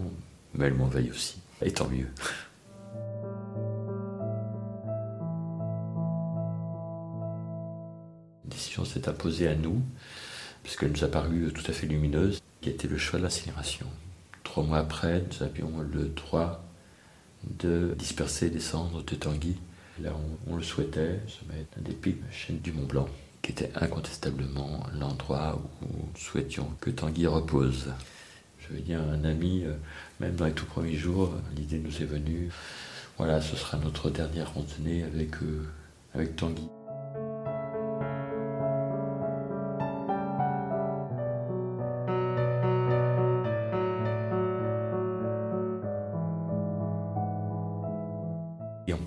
mais 0.54 0.66
elles 0.66 0.74
m'envahissent 0.74 1.12
aussi. 1.12 1.38
Et 1.62 1.70
tant 1.70 1.88
mieux. 1.88 2.08
La 8.44 8.50
décision 8.50 8.84
s'est 8.84 9.08
imposée 9.08 9.48
à 9.48 9.54
nous, 9.54 9.80
puisqu'elle 10.62 10.92
nous 10.92 11.04
a 11.04 11.08
paru 11.08 11.50
tout 11.54 11.64
à 11.70 11.72
fait 11.72 11.86
lumineuse, 11.86 12.42
qui 12.60 12.68
était 12.68 12.88
le 12.88 12.98
choix 12.98 13.18
de 13.18 13.24
l'incinération. 13.24 13.86
Trois 14.44 14.64
mois 14.64 14.78
après, 14.78 15.22
nous 15.30 15.42
avions 15.42 15.72
le 15.80 16.08
droit 16.08 16.62
de 17.44 17.94
disperser 17.98 18.50
les 18.50 18.60
cendres 18.60 19.02
de 19.02 19.14
Tanguy 19.14 19.56
Là 20.02 20.12
on, 20.48 20.56
le 20.56 20.62
souhaitait, 20.62 21.20
sommet 21.26 21.66
d'un 21.76 21.82
des 21.82 21.94
pics 21.94 22.20
la 22.24 22.30
chaîne 22.30 22.58
du 22.58 22.72
Mont 22.72 22.86
Blanc, 22.86 23.08
qui 23.42 23.50
était 23.50 23.70
incontestablement 23.74 24.84
l'endroit 24.98 25.60
où 25.82 25.86
nous 25.86 26.08
souhaitions 26.16 26.70
que 26.80 26.90
Tanguy 26.90 27.26
repose. 27.26 27.92
Je 28.60 28.74
veux 28.74 28.80
dire, 28.80 29.00
un 29.00 29.24
ami, 29.24 29.64
euh, 29.64 29.72
même 30.20 30.36
dans 30.36 30.44
les 30.44 30.52
tout 30.52 30.66
premiers 30.66 30.96
jours, 30.96 31.34
l'idée 31.56 31.78
nous 31.78 32.02
est 32.02 32.06
venue, 32.06 32.50
voilà, 33.16 33.40
ce 33.40 33.56
sera 33.56 33.78
notre 33.78 34.10
dernière 34.10 34.52
randonnée 34.54 35.02
avec, 35.02 35.42
euh, 35.42 35.66
avec 36.14 36.36
Tanguy. 36.36 36.68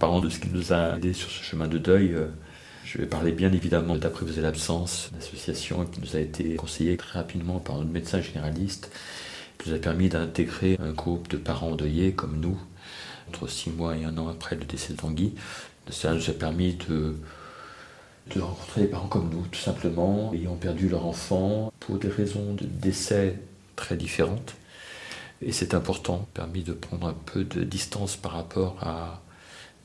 Parlant 0.02 0.20
de 0.20 0.30
ce 0.30 0.40
qui 0.40 0.50
nous 0.50 0.74
a 0.74 0.98
aidé 0.98 1.14
sur 1.14 1.30
ce 1.30 1.44
chemin 1.44 1.68
de 1.68 1.78
deuil, 1.78 2.16
euh, 2.16 2.26
je 2.86 2.98
vais 2.98 3.06
parler 3.06 3.32
bien 3.32 3.54
évidemment 3.54 3.96
d'Après 3.96 4.26
l'absence, 4.38 5.12
l'association 5.14 5.86
qui 5.86 6.02
nous 6.02 6.16
a 6.16 6.20
été 6.20 6.56
conseillée 6.56 6.98
très 6.98 7.20
rapidement 7.20 7.60
par 7.60 7.76
notre 7.78 7.92
médecin 7.92 8.20
généraliste, 8.20 8.92
qui 9.60 9.70
nous 9.70 9.76
a 9.76 9.78
permis 9.78 10.10
d'intégrer 10.10 10.76
un 10.80 10.92
groupe 10.92 11.30
de 11.30 11.38
parents 11.38 11.74
endeuillés 11.74 12.14
comme 12.14 12.40
nous, 12.40 12.58
entre 13.30 13.48
six 13.48 13.70
mois 13.70 13.96
et 13.96 14.04
un 14.04 14.18
an 14.18 14.28
après 14.28 14.56
le 14.56 14.66
décès 14.66 14.94
de 14.94 14.98
Tanguy. 14.98 15.36
Cela 15.88 16.16
nous 16.16 16.28
a 16.32 16.34
permis 16.34 16.74
de 16.74 17.16
rencontrer 18.40 18.82
des 18.82 18.88
parents 18.88 19.08
comme 19.08 19.30
nous, 19.30 19.46
tout 19.52 19.60
simplement, 19.60 20.34
ayant 20.34 20.56
perdu 20.56 20.90
leur 20.90 21.06
enfant 21.06 21.72
pour 21.80 22.00
des 22.00 22.10
raisons 22.10 22.56
de 22.56 22.66
décès 22.66 23.36
très 23.76 23.98
différentes. 23.98 24.56
Et 25.44 25.52
c'est 25.52 25.76
important, 25.76 26.28
permis 26.34 26.64
de 26.64 26.74
prendre 26.74 27.06
un 27.06 27.16
peu 27.28 27.44
de 27.44 27.64
distance 27.64 28.16
par 28.16 28.32
rapport 28.32 28.78
à 28.82 29.22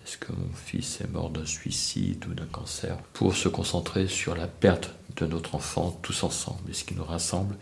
est-ce 0.06 0.18
que 0.18 0.30
mon 0.30 0.52
fils 0.54 1.00
est 1.00 1.12
mort 1.12 1.30
d'un 1.30 1.44
suicide 1.44 2.24
ou 2.30 2.34
d'un 2.34 2.46
cancer 2.46 2.96
Pour 3.12 3.34
se 3.34 3.48
concentrer 3.48 4.06
sur 4.06 4.36
la 4.36 4.46
perte 4.46 4.94
de 5.16 5.26
notre 5.26 5.56
enfant 5.56 5.98
tous 6.00 6.22
ensemble? 6.22 6.70
Et 6.70 6.74
ce 6.74 6.84
qui 6.84 6.94
nous 6.94 7.02
rassemble, 7.02 7.56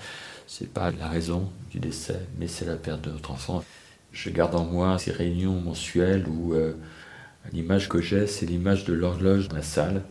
c'est 0.46 0.70
pas 0.70 0.90
la 0.90 1.08
raison 1.08 1.50
du 1.70 1.78
décès, 1.78 2.20
mais 2.38 2.46
c'est 2.46 2.66
la 2.66 2.76
perte 2.76 3.00
de 3.00 3.10
notre 3.10 3.30
enfant. 3.30 3.64
Je 4.12 4.28
garde 4.28 4.54
en 4.56 4.66
moi 4.66 4.98
ces 4.98 5.10
réunions 5.10 5.58
mensuelles 5.58 6.28
où 6.28 6.52
euh, 6.52 6.74
l'image 7.54 7.88
que 7.88 8.02
j'ai, 8.02 8.26
c'est 8.26 8.44
l'image 8.44 8.84
de 8.84 8.92
l'horloge 8.92 9.48
dans 9.48 9.56
la 9.56 9.62
salle. 9.62 10.02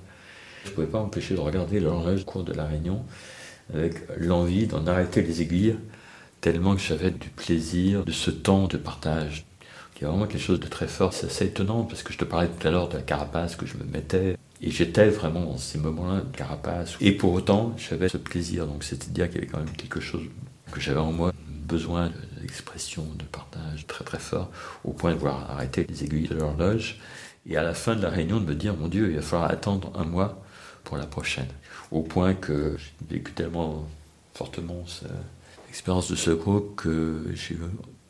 Je 0.63 0.71
ne 0.71 0.73
pouvais 0.73 0.87
pas 0.87 1.01
m'empêcher 1.01 1.35
de 1.35 1.39
regarder 1.39 1.79
l'horloge 1.79 2.21
au 2.21 2.25
cours 2.25 2.43
de 2.43 2.53
la 2.53 2.65
réunion 2.65 3.05
avec 3.75 3.93
l'envie 4.17 4.65
d'en 4.65 4.87
arrêter 4.87 5.21
les 5.21 5.43
aiguilles, 5.43 5.75
tellement 6.41 6.75
que 6.75 6.81
j'avais 6.81 7.11
du 7.11 7.29
plaisir 7.29 8.03
de 8.03 8.11
ce 8.11 8.31
temps 8.31 8.67
de 8.67 8.77
partage 8.77 9.45
il 10.03 10.07
y 10.07 10.09
a 10.09 10.11
vraiment 10.11 10.27
quelque 10.27 10.41
chose 10.41 10.59
de 10.59 10.67
très 10.67 10.89
fort. 10.89 11.13
C'est 11.13 11.27
assez 11.27 11.45
étonnant 11.45 11.83
parce 11.83 12.03
que 12.03 12.11
je 12.11 12.17
te 12.17 12.25
parlais 12.25 12.49
tout 12.49 12.67
à 12.67 12.71
l'heure 12.71 12.89
de 12.89 12.97
la 12.97 13.01
carapace 13.01 13.55
que 13.55 13.65
je 13.65 13.77
me 13.77 13.85
mettais. 13.85 14.37
Et 14.61 14.69
j'étais 14.69 15.07
vraiment 15.07 15.45
dans 15.45 15.57
ces 15.57 15.77
moments-là 15.77 16.19
de 16.19 16.35
carapace. 16.35 16.97
Et 16.99 17.13
pour 17.13 17.31
autant, 17.31 17.73
j'avais 17.77 18.09
ce 18.09 18.17
plaisir. 18.17 18.67
Donc 18.67 18.83
c'était 18.83 19.07
dire 19.11 19.29
qu'il 19.29 19.35
y 19.35 19.37
avait 19.43 19.47
quand 19.47 19.59
même 19.59 19.73
quelque 19.77 20.01
chose 20.01 20.23
que 20.73 20.81
j'avais 20.81 20.99
en 20.99 21.13
moi, 21.13 21.31
besoin 21.47 22.11
d'expression, 22.41 23.07
de 23.17 23.23
partage 23.23 23.87
très 23.87 24.03
très 24.03 24.19
fort, 24.19 24.51
au 24.83 24.91
point 24.91 25.13
de 25.13 25.15
vouloir 25.15 25.49
arrêter 25.49 25.87
les 25.87 26.03
aiguilles 26.03 26.27
de 26.27 26.35
l'horloge. 26.35 26.99
Et 27.45 27.55
à 27.55 27.63
la 27.63 27.73
fin 27.73 27.95
de 27.95 28.01
la 28.01 28.09
réunion, 28.09 28.41
de 28.41 28.45
me 28.45 28.55
dire, 28.55 28.75
mon 28.75 28.89
Dieu, 28.89 29.09
il 29.09 29.15
va 29.15 29.21
falloir 29.21 29.49
attendre 29.49 29.89
un 29.95 30.03
mois 30.03 30.43
pour 30.83 30.97
la 30.97 31.05
prochaine. 31.05 31.47
Au 31.91 32.01
point 32.01 32.33
que 32.33 32.75
j'ai 32.77 33.15
vécu 33.15 33.31
tellement 33.31 33.87
fortement 34.33 34.83
l'expérience 35.67 36.11
de 36.11 36.17
ce 36.17 36.31
groupe 36.31 36.75
que 36.75 37.23
j'ai 37.35 37.55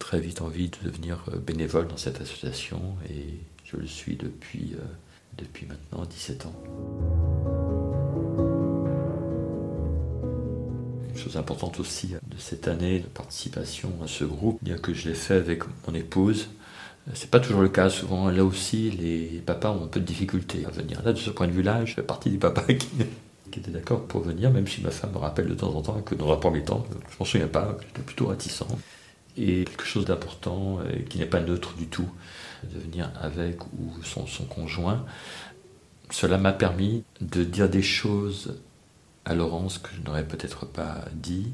très 0.04 0.20
vite 0.20 0.42
envie 0.42 0.68
de 0.68 0.76
devenir 0.84 1.24
bénévole 1.48 1.88
dans 1.88 1.96
cette 1.96 2.20
association 2.20 2.82
et 3.10 3.40
je 3.64 3.78
le 3.78 3.88
suis 3.88 4.18
depuis, 4.18 4.74
euh, 4.74 4.84
depuis 5.38 5.66
maintenant 5.66 6.04
17 6.04 6.46
ans. 6.46 6.64
Une 11.10 11.18
chose 11.18 11.38
importante 11.38 11.80
aussi 11.80 12.10
de 12.10 12.38
cette 12.38 12.68
année 12.68 13.00
de 13.00 13.08
participation 13.08 13.94
à 14.04 14.08
ce 14.08 14.26
groupe, 14.26 14.60
bien 14.62 14.78
que 14.78 14.94
je 14.94 15.08
l'ai 15.08 15.16
fait 15.16 15.36
avec 15.36 15.64
mon 15.88 15.94
épouse, 15.96 16.50
c'est 17.14 17.30
pas 17.30 17.40
toujours 17.40 17.62
le 17.62 17.70
cas. 17.70 17.90
Souvent, 17.90 18.30
là 18.30 18.44
aussi, 18.44 18.92
les 18.92 19.42
papas 19.46 19.72
ont 19.72 19.86
un 19.86 19.88
peu 19.88 20.02
de 20.02 20.06
difficulté 20.06 20.66
à 20.66 20.70
venir. 20.70 21.02
Là, 21.04 21.14
de 21.14 21.18
ce 21.18 21.30
point 21.30 21.48
de 21.48 21.54
vue-là, 21.54 21.86
je 21.86 21.94
fais 21.94 22.04
partie 22.04 22.30
des 22.30 22.38
papas 22.38 22.64
qui, 22.74 23.60
étaient 23.60 23.72
d'accord 23.72 24.06
pour 24.06 24.20
venir, 24.20 24.52
même 24.52 24.68
si 24.68 24.82
ma 24.82 24.92
femme 24.92 25.14
me 25.14 25.18
rappelle 25.20 25.48
de 25.48 25.54
temps 25.54 25.74
en 25.74 25.82
temps 25.82 26.02
que 26.02 26.14
dans 26.14 26.34
un 26.34 26.38
premier 26.38 26.64
temps, 26.64 26.86
je 27.10 27.16
m'en 27.18 27.26
souviens 27.26 27.48
pas, 27.48 27.78
j'étais 27.88 28.02
plutôt 28.02 28.28
réticent. 28.28 28.66
Et 29.38 29.66
quelque 29.66 29.86
chose 29.86 30.06
d'important, 30.06 30.80
euh, 30.80 31.00
qui 31.10 31.18
n'est 31.18 31.26
pas 31.26 31.40
neutre 31.40 31.74
du 31.76 31.88
tout, 31.88 32.10
de 32.64 32.80
venir 32.80 33.12
avec 33.20 33.64
ou 33.66 34.04
son, 34.04 34.28
son 34.28 34.46
conjoint, 34.46 35.06
cela 36.10 36.38
m'a 36.38 36.54
permis 36.54 37.04
de 37.22 37.44
dire 37.44 37.70
des 37.70 37.82
choses 37.82 38.60
à 39.26 39.34
Laurence 39.34 39.80
que 39.80 39.90
je 39.96 40.02
n'aurais 40.06 40.26
peut-être 40.26 40.66
pas 40.66 41.06
dit, 41.14 41.52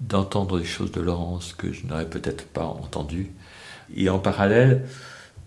d'entendre 0.00 0.58
des 0.58 0.66
choses 0.66 0.92
de 0.92 1.00
Laurence 1.00 1.54
que 1.54 1.72
je 1.72 1.86
n'aurais 1.86 2.08
peut-être 2.08 2.46
pas 2.46 2.64
entendues, 2.64 3.32
et 3.94 4.10
en 4.10 4.18
parallèle, 4.18 4.86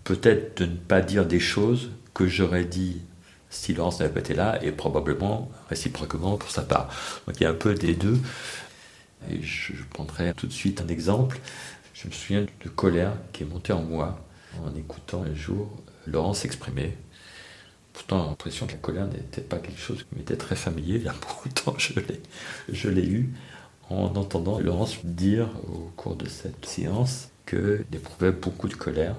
peut-être 0.04 0.62
de 0.62 0.66
ne 0.66 0.76
pas 0.76 1.00
dire 1.00 1.26
des 1.26 1.40
choses 1.40 1.90
que 2.14 2.26
j'aurais 2.26 2.64
dit 2.64 3.02
si 3.50 3.74
Laurence 3.74 4.00
n'avait 4.00 4.12
pas 4.12 4.20
été 4.20 4.34
là, 4.34 4.62
et 4.62 4.72
probablement 4.72 5.50
réciproquement 5.68 6.36
pour 6.36 6.50
sa 6.50 6.62
part. 6.62 6.88
Donc 7.26 7.36
il 7.38 7.42
y 7.42 7.46
a 7.46 7.50
un 7.50 7.54
peu 7.54 7.74
des 7.74 7.94
deux. 7.94 8.18
Et 9.28 9.42
je, 9.42 9.72
prendrai 9.90 10.32
tout 10.34 10.46
de 10.46 10.52
suite 10.52 10.80
un 10.80 10.88
exemple. 10.88 11.40
Je 11.94 12.08
me 12.08 12.12
souviens 12.12 12.42
de 12.42 12.68
colère 12.68 13.12
qui 13.32 13.42
est 13.42 13.46
montée 13.46 13.72
en 13.72 13.82
moi 13.82 14.18
en 14.64 14.74
écoutant 14.74 15.22
un 15.22 15.34
jour 15.34 15.70
Laurence 16.06 16.40
s'exprimer. 16.40 16.96
Pourtant, 17.92 18.22
j'ai 18.22 18.28
l'impression 18.30 18.66
que 18.66 18.72
la 18.72 18.78
colère 18.78 19.06
n'était 19.06 19.42
pas 19.42 19.58
quelque 19.58 19.80
chose 19.80 20.04
qui 20.08 20.16
m'était 20.16 20.36
très 20.36 20.56
familier. 20.56 20.98
Là, 20.98 21.14
pourtant, 21.20 21.74
je 22.72 22.88
l'ai 22.88 23.06
eu 23.06 23.30
en 23.90 24.14
entendant 24.16 24.58
Laurence 24.60 25.04
dire 25.04 25.48
au 25.68 25.90
cours 25.96 26.16
de 26.16 26.28
cette 26.28 26.64
séance 26.64 27.28
qu'il 27.46 27.84
éprouvait 27.92 28.32
beaucoup 28.32 28.68
de 28.68 28.74
colère 28.74 29.16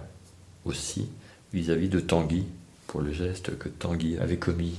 aussi 0.65 1.09
vis-à-vis 1.53 1.89
de 1.89 1.99
Tanguy 1.99 2.45
pour 2.87 3.01
le 3.01 3.11
geste 3.11 3.57
que 3.57 3.69
Tanguy 3.69 4.17
avait 4.17 4.37
commis. 4.37 4.75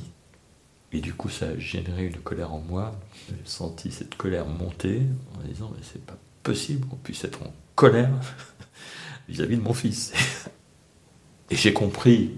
Et 0.92 1.00
du 1.00 1.14
coup, 1.14 1.28
ça 1.28 1.46
a 1.46 1.58
généré 1.58 2.06
une 2.06 2.18
colère 2.18 2.52
en 2.52 2.60
moi. 2.60 2.92
J'ai 3.28 3.36
senti 3.44 3.90
cette 3.90 4.14
colère 4.16 4.46
monter 4.46 5.02
en 5.36 5.46
disant 5.46 5.72
Mais 5.74 5.82
c'est 5.82 6.04
pas 6.04 6.18
possible 6.42 6.86
qu'on 6.86 6.96
puisse 6.96 7.24
être 7.24 7.42
en 7.42 7.52
colère 7.74 8.10
vis-à-vis 9.28 9.56
de 9.56 9.62
mon 9.62 9.74
fils. 9.74 10.12
Et 11.50 11.56
j'ai 11.56 11.72
compris 11.72 12.32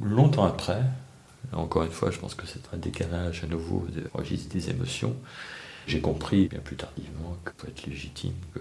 longtemps 0.00 0.44
après, 0.44 0.82
encore 1.52 1.84
une 1.84 1.90
fois, 1.90 2.10
je 2.10 2.18
pense 2.18 2.34
que 2.34 2.46
c'est 2.46 2.62
un 2.72 2.76
décalage 2.76 3.44
à 3.44 3.46
nouveau 3.46 3.86
des 3.88 4.02
registres 4.12 4.52
des 4.52 4.70
émotions. 4.70 5.16
J'ai 5.86 6.00
compris 6.00 6.48
bien 6.48 6.60
plus 6.60 6.76
tardivement 6.76 7.36
que 7.44 7.52
peut 7.52 7.68
être 7.68 7.86
légitime 7.86 8.34
que 8.54 8.60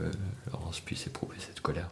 Laurence 0.51 0.79
puisse 0.79 1.08
éprouver 1.08 1.36
cette 1.39 1.60
colère. 1.60 1.89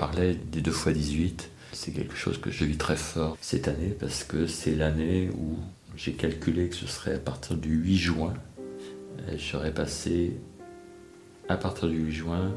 Parlais 0.00 0.34
des 0.34 0.62
deux 0.62 0.70
fois 0.70 0.92
18. 0.92 1.50
C'est 1.74 1.92
quelque 1.92 2.16
chose 2.16 2.40
que 2.40 2.50
je 2.50 2.64
vis 2.64 2.78
très 2.78 2.96
fort 2.96 3.36
cette 3.42 3.68
année 3.68 3.94
parce 4.00 4.24
que 4.24 4.46
c'est 4.46 4.74
l'année 4.74 5.28
où 5.36 5.58
j'ai 5.94 6.14
calculé 6.14 6.70
que 6.70 6.74
ce 6.74 6.86
serait 6.86 7.16
à 7.16 7.18
partir 7.18 7.54
du 7.58 7.74
8 7.74 7.96
juin. 7.98 8.34
J'aurais 9.36 9.74
passé 9.74 10.38
à 11.50 11.58
partir 11.58 11.86
du 11.88 11.98
8 11.98 12.12
juin 12.12 12.54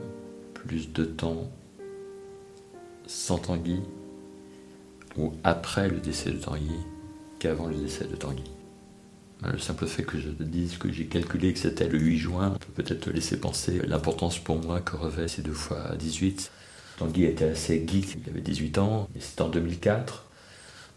plus 0.54 0.94
de 0.94 1.04
temps 1.04 1.52
sans 3.08 3.40
Tanguy 3.40 3.82
ou 5.18 5.34
après 5.44 5.90
le 5.90 6.00
décès 6.00 6.32
de 6.32 6.38
Tanguy 6.38 6.72
qu'avant 7.40 7.68
le 7.68 7.76
décès 7.76 8.06
de 8.06 8.16
Tanguy. 8.16 8.50
Le 9.52 9.58
simple 9.58 9.86
fait 9.88 10.04
que 10.04 10.18
je 10.18 10.30
te 10.30 10.44
dise 10.44 10.78
que 10.78 10.90
j'ai 10.90 11.08
calculé 11.08 11.52
que 11.52 11.60
c'était 11.60 11.90
le 11.90 12.00
8 12.00 12.18
juin 12.18 12.52
peut 12.52 12.84
peut-être 12.84 13.02
te 13.02 13.10
laisser 13.10 13.38
penser 13.38 13.82
l'importance 13.86 14.40
pour 14.40 14.64
moi 14.64 14.80
que 14.80 14.96
revêt 14.96 15.28
ces 15.28 15.42
deux 15.42 15.52
fois 15.52 15.94
18. 16.00 16.50
Tanguy 16.98 17.26
était 17.26 17.46
assez 17.46 17.84
geek, 17.88 18.18
il 18.24 18.30
avait 18.30 18.42
18 18.42 18.78
ans, 18.78 19.10
et 19.16 19.20
c'était 19.20 19.42
en 19.42 19.50
2004. 19.50 20.26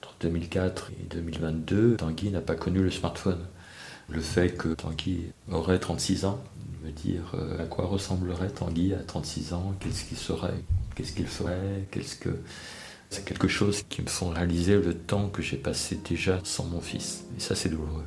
Entre 0.02 0.14
2004 0.20 0.90
et 1.00 1.14
2022, 1.14 1.96
Tanguy 1.96 2.30
n'a 2.30 2.40
pas 2.40 2.54
connu 2.54 2.82
le 2.82 2.90
smartphone. 2.90 3.44
Le 4.08 4.20
fait 4.20 4.50
que 4.50 4.68
Tanguy 4.68 5.32
aurait 5.50 5.78
36 5.78 6.26
ans, 6.26 6.42
me 6.84 6.90
dire 6.90 7.32
euh, 7.34 7.62
à 7.62 7.66
quoi 7.66 7.86
ressemblerait 7.86 8.50
Tanguy 8.50 8.94
à 8.94 8.98
36 8.98 9.52
ans, 9.52 9.74
qu'est-ce 9.80 10.04
qu'il 10.04 10.18
serait? 10.18 10.62
Qu'est-ce 10.94 11.12
qu'il 11.12 11.26
ferait? 11.26 11.86
Qu'est-ce 11.90 12.16
que 12.16 12.30
c'est 13.10 13.24
quelque 13.24 13.48
chose 13.48 13.82
qui 13.88 14.02
me 14.02 14.08
font 14.08 14.30
réaliser 14.30 14.76
le 14.76 14.94
temps 14.94 15.28
que 15.28 15.42
j'ai 15.42 15.56
passé 15.56 15.98
déjà 16.08 16.40
sans 16.44 16.64
mon 16.64 16.80
fils. 16.80 17.24
Et 17.36 17.40
ça, 17.40 17.54
c'est 17.54 17.68
douloureux. 17.68 18.04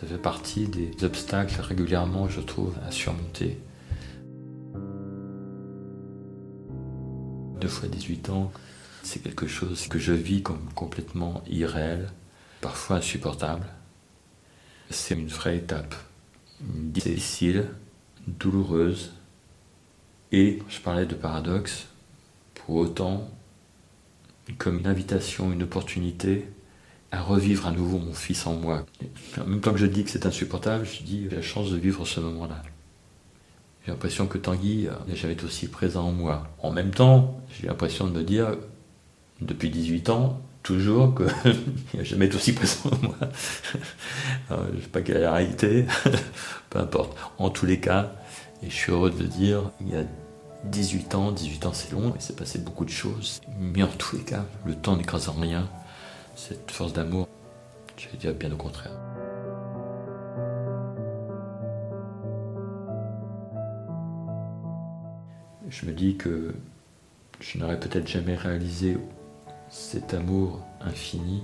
Ça 0.00 0.06
fait 0.06 0.18
partie 0.18 0.66
des 0.66 0.92
obstacles 1.04 1.60
régulièrement, 1.60 2.28
je 2.28 2.40
trouve, 2.40 2.74
à 2.86 2.90
surmonter. 2.90 3.58
Deux 7.66 7.72
fois 7.72 7.88
18 7.88 8.30
ans, 8.30 8.52
c'est 9.02 9.20
quelque 9.20 9.48
chose 9.48 9.88
que 9.88 9.98
je 9.98 10.12
vis 10.12 10.40
comme 10.40 10.68
complètement 10.76 11.42
irréel, 11.48 12.12
parfois 12.60 12.98
insupportable. 12.98 13.66
C'est 14.88 15.16
une 15.16 15.26
vraie 15.26 15.56
étape, 15.56 15.96
difficile, 16.60 17.66
douloureuse. 18.28 19.14
Et 20.30 20.62
je 20.68 20.78
parlais 20.78 21.06
de 21.06 21.16
paradoxe, 21.16 21.88
pour 22.54 22.76
autant, 22.76 23.28
comme 24.58 24.78
une 24.78 24.86
invitation, 24.86 25.50
une 25.50 25.64
opportunité 25.64 26.44
à 27.10 27.20
revivre 27.20 27.66
à 27.66 27.72
nouveau 27.72 27.98
mon 27.98 28.14
fils 28.14 28.46
en 28.46 28.54
moi. 28.54 28.86
En 29.40 29.44
même 29.44 29.60
temps 29.60 29.72
que 29.72 29.78
je 29.78 29.86
dis 29.86 30.04
que 30.04 30.10
c'est 30.10 30.24
insupportable, 30.24 30.86
je 30.86 31.02
dis 31.02 31.26
j'ai 31.28 31.34
la 31.34 31.42
chance 31.42 31.72
de 31.72 31.76
vivre 31.78 32.06
ce 32.06 32.20
moment-là. 32.20 32.62
J'ai 33.86 33.92
l'impression 33.92 34.26
que 34.26 34.36
Tanguy 34.36 34.88
n'a 35.06 35.14
jamais 35.14 35.34
été 35.34 35.44
aussi 35.44 35.68
présent 35.68 36.08
en 36.08 36.12
moi. 36.12 36.48
En 36.58 36.72
même 36.72 36.90
temps, 36.90 37.40
j'ai 37.52 37.68
l'impression 37.68 38.08
de 38.08 38.10
me 38.10 38.24
dire, 38.24 38.56
depuis 39.40 39.70
18 39.70 40.10
ans, 40.10 40.40
toujours 40.64 41.14
qu'il 41.14 41.54
n'a 41.94 42.02
jamais 42.02 42.26
été 42.26 42.34
aussi 42.34 42.52
présent 42.52 42.90
en 42.90 43.06
moi. 43.06 43.16
je 44.50 44.76
ne 44.76 44.80
sais 44.80 44.88
pas 44.88 45.02
quelle 45.02 45.18
est 45.18 45.20
la 45.20 45.34
réalité, 45.34 45.86
peu 46.70 46.80
importe. 46.80 47.16
En 47.38 47.48
tous 47.50 47.64
les 47.64 47.78
cas, 47.78 48.12
et 48.64 48.70
je 48.70 48.74
suis 48.74 48.90
heureux 48.90 49.12
de 49.12 49.22
le 49.22 49.28
dire, 49.28 49.70
il 49.80 49.90
y 49.90 49.96
a 49.96 50.02
18 50.64 51.14
ans, 51.14 51.30
18 51.30 51.66
ans 51.66 51.72
c'est 51.72 51.92
long, 51.92 52.12
il 52.16 52.20
s'est 52.20 52.34
passé 52.34 52.58
beaucoup 52.58 52.84
de 52.84 52.90
choses. 52.90 53.40
Mais 53.60 53.84
en 53.84 53.86
tous 53.86 54.16
les 54.16 54.24
cas, 54.24 54.46
le 54.64 54.74
temps 54.74 54.96
n'écrase 54.96 55.28
en 55.28 55.34
rien 55.34 55.68
cette 56.34 56.72
force 56.72 56.92
d'amour. 56.92 57.28
Je 57.96 58.08
vais 58.08 58.18
dire 58.18 58.34
bien 58.34 58.50
au 58.50 58.56
contraire. 58.56 59.05
Je 65.78 65.84
me 65.84 65.92
dis 65.92 66.16
que 66.16 66.54
je 67.38 67.58
n'aurais 67.58 67.78
peut-être 67.78 68.08
jamais 68.08 68.34
réalisé 68.34 68.96
cet 69.68 70.14
amour 70.14 70.64
infini, 70.80 71.42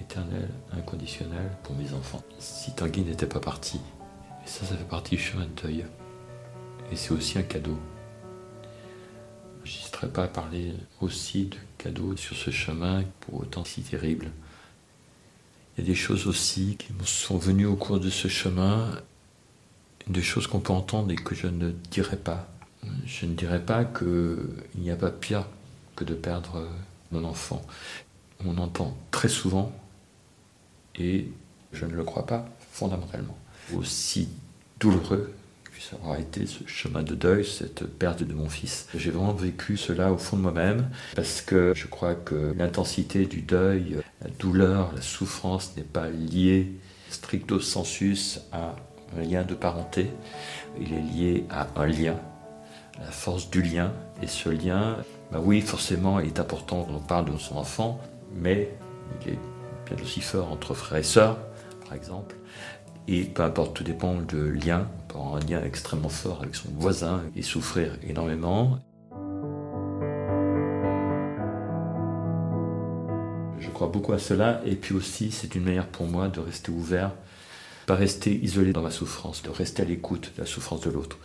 éternel, 0.00 0.48
inconditionnel 0.70 1.50
pour 1.64 1.74
mes 1.74 1.92
enfants 1.92 2.22
si 2.38 2.72
Tanguy 2.72 3.00
n'était 3.00 3.26
pas 3.26 3.40
parti. 3.40 3.80
Et 4.44 4.48
ça, 4.48 4.64
ça 4.64 4.76
fait 4.76 4.84
partie 4.84 5.16
du 5.16 5.22
chemin 5.22 5.44
de 5.44 5.60
deuil. 5.60 5.84
Et 6.92 6.96
c'est 6.96 7.10
aussi 7.10 7.36
un 7.36 7.42
cadeau. 7.42 7.76
Je 9.64 9.76
n'hésiterai 9.76 10.08
pas 10.08 10.24
à 10.24 10.28
parler 10.28 10.74
aussi 11.00 11.46
de 11.46 11.56
cadeaux 11.78 12.16
sur 12.16 12.36
ce 12.36 12.52
chemin, 12.52 13.02
pour 13.22 13.40
autant 13.40 13.64
si 13.64 13.82
terrible. 13.82 14.30
Il 15.76 15.80
y 15.80 15.84
a 15.84 15.90
des 15.90 15.96
choses 15.96 16.28
aussi 16.28 16.76
qui 16.76 16.92
me 16.92 17.04
sont 17.04 17.38
venues 17.38 17.66
au 17.66 17.74
cours 17.74 17.98
de 17.98 18.08
ce 18.08 18.28
chemin, 18.28 18.88
des 20.06 20.22
choses 20.22 20.46
qu'on 20.46 20.60
peut 20.60 20.72
entendre 20.72 21.10
et 21.10 21.16
que 21.16 21.34
je 21.34 21.48
ne 21.48 21.72
dirai 21.90 22.16
pas. 22.16 22.48
Je 23.04 23.26
ne 23.26 23.34
dirais 23.34 23.60
pas 23.60 23.84
qu'il 23.84 24.38
n'y 24.76 24.90
a 24.90 24.96
pas 24.96 25.10
pire 25.10 25.46
que 25.94 26.04
de 26.04 26.14
perdre 26.14 26.68
mon 27.12 27.24
enfant. 27.24 27.62
On 28.44 28.58
entend 28.58 28.96
très 29.10 29.28
souvent, 29.28 29.72
et 30.94 31.28
je 31.72 31.84
ne 31.86 31.94
le 31.94 32.04
crois 32.04 32.26
pas 32.26 32.46
fondamentalement, 32.72 33.36
aussi 33.74 34.28
douloureux 34.78 35.32
puisse 35.76 35.92
avoir 35.92 36.18
été 36.18 36.46
ce 36.46 36.66
chemin 36.66 37.02
de 37.02 37.14
deuil, 37.14 37.44
cette 37.44 37.84
perte 37.84 38.22
de 38.22 38.32
mon 38.32 38.48
fils. 38.48 38.88
J'ai 38.94 39.10
vraiment 39.10 39.34
vécu 39.34 39.76
cela 39.76 40.10
au 40.10 40.16
fond 40.16 40.38
de 40.38 40.40
moi-même 40.40 40.88
parce 41.14 41.42
que 41.42 41.74
je 41.76 41.86
crois 41.86 42.14
que 42.14 42.54
l'intensité 42.56 43.26
du 43.26 43.42
deuil, 43.42 43.98
la 44.22 44.30
douleur, 44.38 44.92
la 44.94 45.02
souffrance 45.02 45.76
n'est 45.76 45.82
pas 45.82 46.08
liée 46.08 46.72
stricto 47.10 47.60
sensus 47.60 48.40
à 48.52 48.74
un 49.18 49.22
lien 49.22 49.42
de 49.42 49.54
parenté, 49.54 50.08
il 50.80 50.94
est 50.94 51.02
lié 51.02 51.44
à 51.50 51.68
un 51.76 51.86
lien, 51.86 52.18
la 52.98 53.10
force 53.10 53.50
du 53.50 53.62
lien. 53.62 53.92
Et 54.22 54.26
ce 54.26 54.48
lien, 54.48 54.96
bah 55.30 55.40
oui, 55.42 55.60
forcément, 55.60 56.20
il 56.20 56.26
est 56.26 56.40
important 56.40 56.84
quand 56.84 56.94
on 56.94 57.00
parle 57.00 57.32
de 57.32 57.36
son 57.38 57.56
enfant, 57.56 58.00
mais 58.34 58.70
il 59.22 59.32
est 59.32 59.38
bien 59.86 60.02
aussi 60.02 60.20
fort 60.20 60.50
entre 60.50 60.74
frères 60.74 60.98
et 60.98 61.02
sœurs, 61.02 61.38
par 61.84 61.94
exemple. 61.94 62.36
Et 63.08 63.22
peu 63.22 63.42
importe, 63.42 63.76
tout 63.76 63.84
dépend 63.84 64.14
de 64.14 64.38
lien. 64.38 64.88
On 64.98 65.12
peut 65.12 65.18
avoir 65.18 65.36
un 65.36 65.40
lien 65.40 65.62
extrêmement 65.62 66.08
fort 66.08 66.40
avec 66.42 66.56
son 66.56 66.68
voisin 66.76 67.22
et 67.36 67.42
souffrir 67.42 67.92
énormément. 68.02 68.78
Je 73.58 73.70
crois 73.70 73.88
beaucoup 73.88 74.12
à 74.12 74.18
cela. 74.18 74.60
Et 74.64 74.74
puis 74.74 74.94
aussi, 74.94 75.30
c'est 75.30 75.54
une 75.54 75.64
manière 75.64 75.86
pour 75.86 76.06
moi 76.06 76.28
de 76.28 76.40
rester 76.40 76.72
ouvert, 76.72 77.12
pas 77.86 77.94
rester 77.94 78.34
isolé 78.34 78.72
dans 78.72 78.82
ma 78.82 78.90
souffrance, 78.90 79.42
de 79.42 79.50
rester 79.50 79.82
à 79.82 79.84
l'écoute 79.84 80.32
de 80.36 80.42
la 80.42 80.46
souffrance 80.46 80.80
de 80.80 80.90
l'autre. 80.90 81.18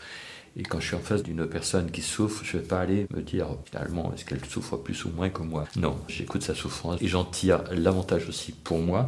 Et 0.58 0.64
quand 0.64 0.80
je 0.80 0.88
suis 0.88 0.96
en 0.96 1.00
face 1.00 1.24
d'une 1.24 1.48
personne 1.48 1.92
qui 1.92 2.02
souffre, 2.02 2.44
je 2.44 2.58
ne 2.58 2.62
vais 2.62 2.68
pas 2.68 2.82
aller 2.82 3.08
me 3.14 3.22
dire 3.22 3.48
finalement 3.66 4.14
est-ce 4.14 4.26
qu'elle 4.26 4.44
souffre 4.46 4.76
plus 4.76 5.06
ou 5.06 5.10
moins 5.10 5.30
que 5.30 5.42
moi? 5.42 5.66
Non, 5.78 5.98
j'écoute 6.08 6.44
sa 6.44 6.56
souffrance 6.56 7.02
et 7.02 7.08
j'en 7.08 7.24
tire 7.24 7.64
l'avantage 7.72 8.28
aussi 8.28 8.52
pour 8.52 8.80
moi, 8.80 9.08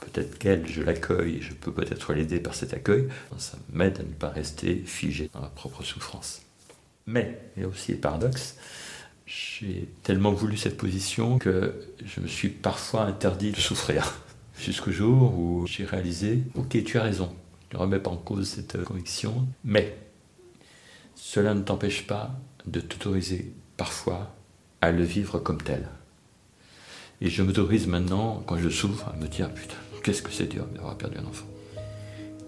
peut-être 0.00 0.38
qu'elle, 0.38 0.66
je 0.66 0.82
l'accueille, 0.82 1.40
je 1.42 1.52
peux 1.52 1.72
peut-être 1.72 2.14
l'aider 2.14 2.40
par 2.40 2.54
cet 2.54 2.72
accueil, 2.72 3.08
ça 3.36 3.58
m'aide 3.72 4.00
à 4.00 4.02
ne 4.02 4.12
pas 4.12 4.30
rester 4.30 4.76
figé 4.86 5.30
dans 5.34 5.40
ma 5.40 5.48
propre 5.48 5.82
souffrance. 5.82 6.42
Mais, 7.06 7.38
il 7.56 7.62
y 7.62 7.66
a 7.66 7.68
aussi 7.68 7.92
le 7.92 7.98
paradoxe, 7.98 8.56
j'ai 9.26 9.88
tellement 10.02 10.32
voulu 10.32 10.56
cette 10.56 10.78
position 10.78 11.38
que 11.38 11.74
je 12.04 12.20
me 12.20 12.26
suis 12.26 12.48
parfois 12.48 13.02
interdit 13.02 13.52
de 13.52 13.56
souffrir. 13.56 14.14
Jusqu'au 14.58 14.92
jour 14.92 15.36
où 15.38 15.66
j'ai 15.66 15.84
réalisé, 15.84 16.42
ok, 16.54 16.82
tu 16.84 16.98
as 16.98 17.02
raison, 17.02 17.34
ne 17.72 17.78
remets 17.78 17.98
pas 17.98 18.10
en 18.10 18.16
cause 18.16 18.48
cette 18.48 18.82
conviction, 18.84 19.46
mais 19.64 19.96
cela 21.26 21.54
ne 21.54 21.62
t'empêche 21.62 22.06
pas 22.06 22.32
de 22.66 22.80
t'autoriser 22.80 23.54
parfois 23.78 24.36
à 24.82 24.92
le 24.92 25.02
vivre 25.02 25.38
comme 25.38 25.60
tel. 25.60 25.88
Et 27.22 27.30
je 27.30 27.42
m'autorise 27.42 27.86
maintenant, 27.86 28.42
quand 28.46 28.58
je 28.58 28.68
souffre, 28.68 29.08
à 29.08 29.16
me 29.16 29.26
dire, 29.26 29.52
putain, 29.52 29.74
qu'est-ce 30.02 30.20
que 30.20 30.30
c'est 30.30 30.46
dur 30.46 30.66
d'avoir 30.66 30.98
perdu 30.98 31.16
un 31.16 31.24
enfant. 31.24 31.46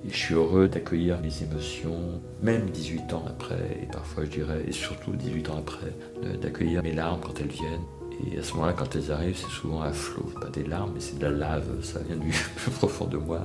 Et 0.07 0.11
je 0.11 0.17
suis 0.17 0.35
heureux 0.35 0.69
d'accueillir 0.69 1.19
les 1.23 1.43
émotions, 1.43 2.21
même 2.43 2.69
18 2.69 3.15
ans 3.15 3.25
après, 3.27 3.81
et 3.83 3.87
parfois 3.87 4.27
je 4.27 4.31
dirais, 4.31 4.62
et 4.69 4.73
surtout 4.73 5.12
18 5.12 5.49
ans 5.49 5.59
après, 5.59 6.37
d'accueillir 6.43 6.83
mes 6.83 6.93
larmes 6.93 7.21
quand 7.23 7.41
elles 7.41 7.49
viennent. 7.49 7.87
Et 8.31 8.39
à 8.39 8.43
ce 8.43 8.53
moment-là, 8.53 8.75
quand 8.75 8.95
elles 8.95 9.11
arrivent, 9.11 9.39
c'est 9.39 9.59
souvent 9.59 9.81
à 9.81 9.93
flot, 9.93 10.31
pas 10.39 10.51
des 10.51 10.65
larmes, 10.65 10.93
mais 10.95 11.01
c'est 11.01 11.19
de 11.19 11.25
la 11.25 11.31
lave, 11.31 11.83
ça 11.83 12.01
vient 12.01 12.17
du 12.17 12.29
plus 12.57 12.71
profond 12.73 13.07
de 13.07 13.17
moi. 13.17 13.41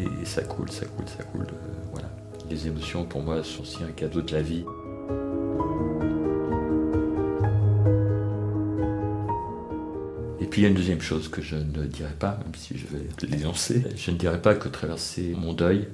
Et, 0.00 0.24
ça 0.24 0.42
coule, 0.42 0.70
ça 0.70 0.86
coule, 0.86 1.06
ça 1.06 1.22
coule. 1.24 1.46
Les 2.54 2.68
émotions, 2.68 3.04
pour 3.04 3.20
moi, 3.20 3.42
sont 3.42 3.62
aussi 3.62 3.82
un 3.82 3.90
cadeau 3.90 4.22
de 4.22 4.32
la 4.32 4.40
vie. 4.40 4.64
puis 10.54 10.60
il 10.60 10.62
y 10.62 10.66
a 10.66 10.68
une 10.68 10.76
deuxième 10.76 11.00
chose 11.00 11.28
que 11.28 11.42
je 11.42 11.56
ne 11.56 11.84
dirais 11.86 12.14
pas, 12.16 12.38
même 12.44 12.54
si 12.54 12.78
je 12.78 12.86
vais 12.86 13.08
l'énoncer. 13.26 13.82
Je 13.96 14.12
ne 14.12 14.16
dirais 14.16 14.40
pas 14.40 14.54
que 14.54 14.68
traverser 14.68 15.34
mon 15.36 15.52
deuil 15.52 15.88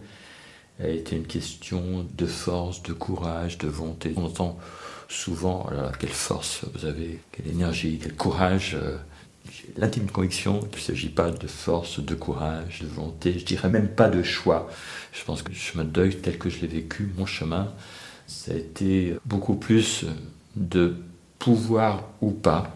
a 0.79 0.89
été 0.89 1.17
une 1.17 1.27
question 1.27 2.07
de 2.15 2.27
force, 2.27 2.83
de 2.83 2.93
courage, 2.93 3.57
de 3.57 3.69
volonté. 3.69 4.13
On 4.19 4.27
entend 4.27 4.59
souvent, 5.09 5.67
quelle 5.99 6.11
force 6.11 6.67
vous 6.75 6.85
avez, 6.85 7.21
quelle 7.33 7.49
énergie, 7.49 7.99
quel 8.03 8.15
courage. 8.15 8.77
Euh, 8.79 8.99
j'ai 9.49 9.73
l'intime 9.77 10.11
conviction 10.11 10.61
qu'il 10.61 10.79
ne 10.79 10.85
s'agit 10.85 11.09
pas 11.09 11.31
de 11.31 11.47
force, 11.47 12.01
de 12.01 12.15
courage, 12.15 12.81
de 12.83 12.87
volonté, 12.87 13.39
je 13.39 13.45
dirais 13.45 13.69
même 13.69 13.89
pas 13.89 14.09
de 14.09 14.23
choix. 14.23 14.69
Je 15.13 15.25
pense 15.25 15.43
que 15.43 15.51
le 15.51 15.57
chemin 15.57 15.85
de 15.85 15.91
deuil 15.91 16.17
tel 16.17 16.39
que 16.39 16.51
je 16.51 16.61
l'ai 16.61 16.67
vécu, 16.67 17.11
mon 17.17 17.27
chemin, 17.27 17.73
ça 18.27 18.53
a 18.53 18.57
été 18.57 19.17
beaucoup 19.25 19.55
plus 19.55 20.07
de 20.57 20.97
pouvoir 21.39 22.05
ou 22.21 22.31
pas 22.31 22.73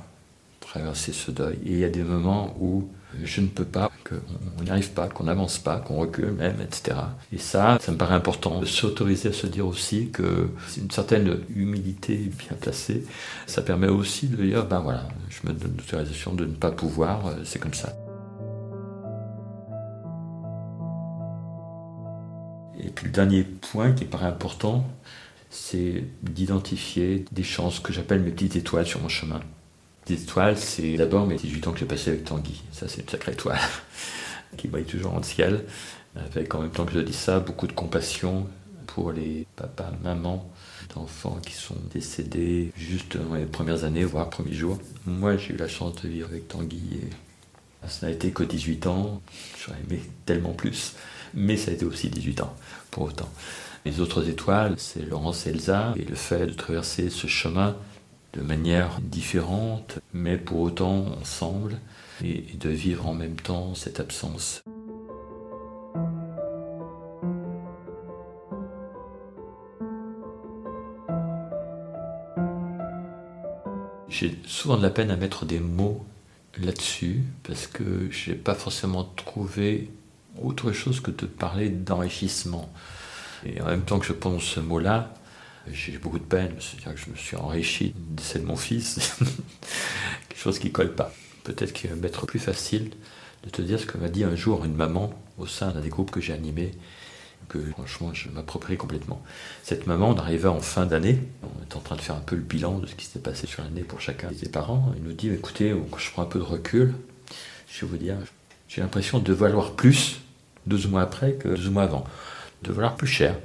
traverser 0.60 1.12
ce 1.12 1.30
deuil. 1.30 1.58
Et 1.64 1.72
il 1.72 1.78
y 1.78 1.84
a 1.84 1.90
des 1.90 2.02
moments 2.02 2.56
où 2.60 2.88
je 3.22 3.40
ne 3.40 3.46
peux 3.46 3.64
pas, 3.64 3.90
qu'on 4.08 4.64
n'y 4.64 4.70
arrive 4.70 4.90
pas, 4.90 5.08
qu'on 5.08 5.24
n'avance 5.24 5.58
pas, 5.58 5.78
qu'on 5.78 5.96
recule 5.96 6.32
même, 6.32 6.60
etc. 6.60 6.96
Et 7.32 7.38
ça, 7.38 7.78
ça 7.80 7.92
me 7.92 7.96
paraît 7.96 8.14
important 8.14 8.60
de 8.60 8.66
s'autoriser 8.66 9.28
à 9.28 9.32
se 9.32 9.46
dire 9.46 9.66
aussi 9.66 10.10
que 10.10 10.48
c'est 10.68 10.80
une 10.80 10.90
certaine 10.90 11.38
humilité 11.54 12.16
bien 12.16 12.56
placée. 12.60 13.04
Ça 13.46 13.62
permet 13.62 13.88
aussi 13.88 14.28
de 14.28 14.42
dire, 14.42 14.66
ben 14.66 14.80
voilà, 14.80 15.08
je 15.28 15.46
me 15.48 15.52
donne 15.52 15.74
l'autorisation 15.76 16.34
de 16.34 16.44
ne 16.44 16.54
pas 16.54 16.70
pouvoir, 16.70 17.26
euh, 17.26 17.34
c'est 17.44 17.58
comme 17.58 17.74
ça. 17.74 17.94
Et 22.78 22.90
puis 22.90 23.06
le 23.06 23.12
dernier 23.12 23.44
point 23.44 23.92
qui 23.92 24.04
paraît 24.04 24.26
important, 24.26 24.84
c'est 25.50 26.04
d'identifier 26.22 27.24
des 27.32 27.44
chances 27.44 27.78
que 27.78 27.92
j'appelle 27.92 28.20
mes 28.20 28.30
petites 28.30 28.56
étoiles 28.56 28.86
sur 28.86 29.00
mon 29.00 29.08
chemin. 29.08 29.40
Étoiles, 30.10 30.58
c'est 30.58 30.96
d'abord 30.96 31.26
mes 31.26 31.36
18 31.36 31.66
ans 31.66 31.72
que 31.72 31.78
j'ai 31.78 31.86
passé 31.86 32.10
avec 32.10 32.24
Tanguy. 32.24 32.62
Ça, 32.72 32.88
c'est 32.88 33.00
une 33.00 33.08
sacrée 33.08 33.32
étoile 33.32 33.58
qui 34.56 34.68
brille 34.68 34.84
toujours 34.84 35.16
le 35.16 35.22
ciel. 35.22 35.64
Avec 36.14 36.54
en 36.54 36.60
même 36.60 36.70
temps 36.70 36.84
que 36.84 36.92
je 36.92 37.00
dis 37.00 37.14
ça, 37.14 37.40
beaucoup 37.40 37.66
de 37.66 37.72
compassion 37.72 38.46
pour 38.86 39.12
les 39.12 39.46
papas, 39.56 39.90
mamans 40.02 40.48
d'enfants 40.94 41.38
qui 41.44 41.54
sont 41.54 41.76
décédés 41.92 42.70
juste 42.76 43.16
dans 43.16 43.34
les 43.34 43.46
premières 43.46 43.84
années, 43.84 44.04
voire 44.04 44.28
premiers 44.30 44.52
jours. 44.52 44.78
Moi, 45.06 45.36
j'ai 45.38 45.54
eu 45.54 45.56
la 45.56 45.68
chance 45.68 46.00
de 46.02 46.08
vivre 46.08 46.28
avec 46.28 46.48
Tanguy 46.48 47.00
et 47.02 47.88
ça 47.88 48.06
n'a 48.06 48.12
été 48.12 48.30
que 48.30 48.44
18 48.44 48.86
ans. 48.86 49.22
J'aurais 49.58 49.80
aimé 49.88 50.02
tellement 50.26 50.52
plus, 50.52 50.94
mais 51.32 51.56
ça 51.56 51.70
a 51.70 51.74
été 51.74 51.84
aussi 51.84 52.10
18 52.10 52.42
ans, 52.42 52.54
pour 52.90 53.04
autant. 53.04 53.28
Les 53.84 54.00
autres 54.00 54.28
étoiles, 54.28 54.74
c'est 54.78 55.02
Laurence 55.02 55.46
et 55.46 55.50
Elsa, 55.50 55.94
et 55.96 56.04
le 56.04 56.14
fait 56.14 56.46
de 56.46 56.52
traverser 56.52 57.10
ce 57.10 57.26
chemin 57.26 57.76
de 58.34 58.42
manière 58.42 59.00
différente, 59.00 60.00
mais 60.12 60.36
pour 60.36 60.60
autant 60.60 61.06
ensemble, 61.20 61.78
et, 62.22 62.44
de 62.58 62.68
vivre 62.68 63.06
en 63.06 63.14
même 63.14 63.36
temps 63.36 63.74
cette 63.74 64.00
absence. 64.00 64.62
J'ai 74.08 74.38
souvent 74.46 74.76
de 74.76 74.82
la 74.82 74.90
peine 74.90 75.10
à 75.10 75.16
mettre 75.16 75.44
des 75.44 75.58
mots 75.58 76.04
là-dessus 76.58 77.22
parce 77.42 77.66
que 77.66 78.08
je 78.10 78.30
n'ai 78.30 78.36
pas 78.36 78.54
forcément 78.54 79.04
trouvé 79.16 79.90
autre 80.40 80.72
chose 80.72 81.00
que 81.00 81.10
de 81.10 81.26
parler 81.26 81.68
d'enrichissement. 81.68 82.72
Et 83.44 83.60
en 83.60 83.66
même 83.66 83.82
temps 83.82 83.98
que 83.98 84.06
je 84.06 84.12
pense 84.12 84.44
ce 84.44 84.60
mot-là, 84.60 85.12
j'ai 85.72 85.98
beaucoup 85.98 86.18
de 86.18 86.24
peine, 86.24 86.54
c'est-à-dire 86.58 86.94
que 86.94 87.00
je 87.00 87.10
me 87.10 87.16
suis 87.16 87.36
enrichi 87.36 87.94
du 87.96 88.14
décès 88.16 88.38
de 88.38 88.44
mon 88.44 88.56
fils, 88.56 89.16
quelque 90.28 90.40
chose 90.40 90.58
qui 90.58 90.70
colle 90.72 90.94
pas. 90.94 91.12
Peut-être 91.44 91.72
qu'il 91.72 91.90
va 91.90 91.96
m'être 91.96 92.26
plus 92.26 92.38
facile 92.38 92.90
de 93.44 93.50
te 93.50 93.62
dire 93.62 93.78
ce 93.78 93.86
que 93.86 93.98
m'a 93.98 94.08
dit 94.08 94.24
un 94.24 94.36
jour 94.36 94.64
une 94.64 94.74
maman 94.74 95.12
au 95.38 95.46
sein 95.46 95.70
d'un 95.70 95.80
des 95.80 95.88
groupes 95.88 96.10
que 96.10 96.20
j'ai 96.20 96.32
animés, 96.32 96.72
que 97.48 97.58
franchement 97.72 98.14
je 98.14 98.28
m'approprie 98.30 98.76
complètement. 98.76 99.22
Cette 99.62 99.86
maman, 99.86 100.10
on 100.10 100.16
arrivait 100.16 100.48
en 100.48 100.60
fin 100.60 100.86
d'année, 100.86 101.18
on 101.42 101.62
était 101.62 101.76
en 101.76 101.80
train 101.80 101.96
de 101.96 102.00
faire 102.00 102.16
un 102.16 102.20
peu 102.20 102.36
le 102.36 102.42
bilan 102.42 102.78
de 102.78 102.86
ce 102.86 102.94
qui 102.94 103.06
s'était 103.06 103.18
passé 103.18 103.46
sur 103.46 103.62
l'année 103.62 103.82
pour 103.82 104.00
chacun 104.00 104.30
des 104.30 104.48
parents. 104.48 104.92
Il 104.96 105.02
nous 105.02 105.12
dit 105.12 105.30
écoutez, 105.30 105.74
je 105.98 106.10
prends 106.10 106.22
un 106.22 106.26
peu 106.26 106.38
de 106.38 106.44
recul, 106.44 106.94
je 107.68 107.84
vais 107.84 107.90
vous 107.90 107.96
dire, 107.98 108.16
j'ai 108.68 108.80
l'impression 108.80 109.18
de 109.18 109.32
valoir 109.32 109.72
plus 109.72 110.20
12 110.66 110.88
mois 110.88 111.02
après 111.02 111.34
que 111.34 111.48
12 111.48 111.70
mois 111.70 111.82
avant, 111.82 112.04
de 112.62 112.72
valoir 112.72 112.96
plus 112.96 113.06
cher 113.06 113.36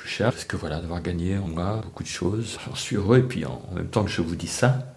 plus 0.00 0.08
cher, 0.08 0.32
parce 0.32 0.44
que 0.44 0.56
voilà, 0.56 0.80
d'avoir 0.80 1.02
gagné 1.02 1.36
en 1.36 1.46
moi 1.46 1.82
beaucoup 1.84 2.02
de 2.02 2.08
choses, 2.08 2.58
j'en 2.66 2.74
suis 2.74 2.96
heureux. 2.96 3.18
Et 3.18 3.22
puis 3.22 3.44
en, 3.44 3.62
même 3.74 3.88
temps 3.88 4.02
que 4.02 4.10
je 4.10 4.22
vous 4.22 4.34
dis 4.34 4.46
ça, 4.46 4.94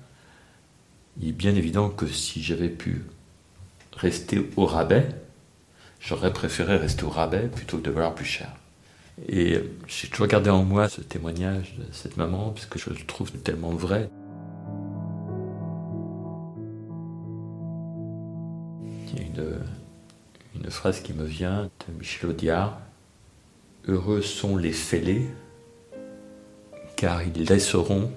il 1.19 1.27
est 1.27 1.33
bien 1.33 1.53
évident 1.55 1.89
que 1.89 2.07
si 2.07 2.41
j'avais 2.41 2.69
pu 2.69 3.03
rester 3.97 4.49
au 4.55 4.65
rabais, 4.65 5.09
j'aurais 5.99 6.31
préféré 6.31 6.77
rester 6.77 7.03
au 7.03 7.09
rabais 7.09 7.49
plutôt 7.49 7.77
que 7.77 7.83
de 7.83 7.91
valoir 7.91 8.15
plus 8.15 8.25
cher. 8.25 8.49
Et 9.27 9.59
j'ai 9.87 10.07
toujours 10.07 10.27
gardé 10.27 10.49
en 10.49 10.63
moi 10.63 10.87
ce 10.87 11.01
témoignage 11.01 11.75
de 11.77 11.85
cette 11.91 12.15
maman, 12.15 12.51
parce 12.51 12.65
que 12.65 12.79
je 12.79 12.89
le 12.89 13.05
trouve 13.05 13.29
tellement 13.31 13.71
vrai. 13.71 14.09
Il 19.11 19.19
y 19.19 19.21
a 19.21 19.25
une, 19.25 19.59
une 20.55 20.71
phrase 20.71 21.01
qui 21.01 21.13
me 21.13 21.25
vient 21.25 21.65
de 21.65 21.93
Michel 21.99 22.29
Audiard, 22.29 22.79
Heureux 23.87 24.21
sont 24.21 24.55
les 24.55 24.71
fêlés, 24.71 25.27
car 26.95 27.21
ils 27.21 27.45
laisseront 27.45 28.11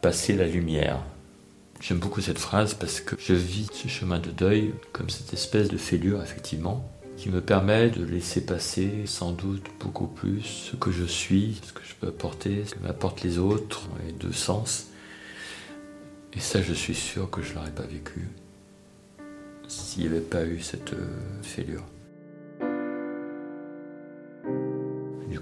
passer 0.00 0.34
la 0.34 0.46
lumière. 0.46 1.02
J'aime 1.80 1.98
beaucoup 1.98 2.22
cette 2.22 2.38
phrase 2.38 2.72
parce 2.72 3.00
que 3.00 3.14
je 3.18 3.34
vis 3.34 3.68
ce 3.72 3.86
chemin 3.86 4.18
de 4.18 4.30
deuil 4.30 4.72
comme 4.92 5.10
cette 5.10 5.34
espèce 5.34 5.68
de 5.68 5.76
fêlure, 5.76 6.22
effectivement, 6.22 6.90
qui 7.18 7.28
me 7.28 7.42
permet 7.42 7.90
de 7.90 8.02
laisser 8.02 8.40
passer 8.46 9.02
sans 9.04 9.32
doute 9.32 9.66
beaucoup 9.78 10.06
plus 10.06 10.42
ce 10.42 10.76
que 10.76 10.90
je 10.90 11.04
suis, 11.04 11.60
ce 11.62 11.74
que 11.74 11.84
je 11.84 11.94
peux 11.94 12.08
apporter, 12.08 12.64
ce 12.64 12.74
que 12.74 12.80
m'apportent 12.80 13.22
les 13.22 13.38
autres, 13.38 13.88
et 14.08 14.12
deux 14.12 14.32
sens. 14.32 14.86
Et 16.32 16.40
ça, 16.40 16.62
je 16.62 16.72
suis 16.72 16.94
sûr 16.94 17.28
que 17.28 17.42
je 17.42 17.50
ne 17.50 17.56
l'aurais 17.56 17.72
pas 17.72 17.82
vécu 17.82 18.26
s'il 19.68 20.04
n'y 20.04 20.08
avait 20.08 20.20
pas 20.20 20.46
eu 20.46 20.60
cette 20.60 20.94
euh, 20.94 21.42
fêlure. 21.42 21.84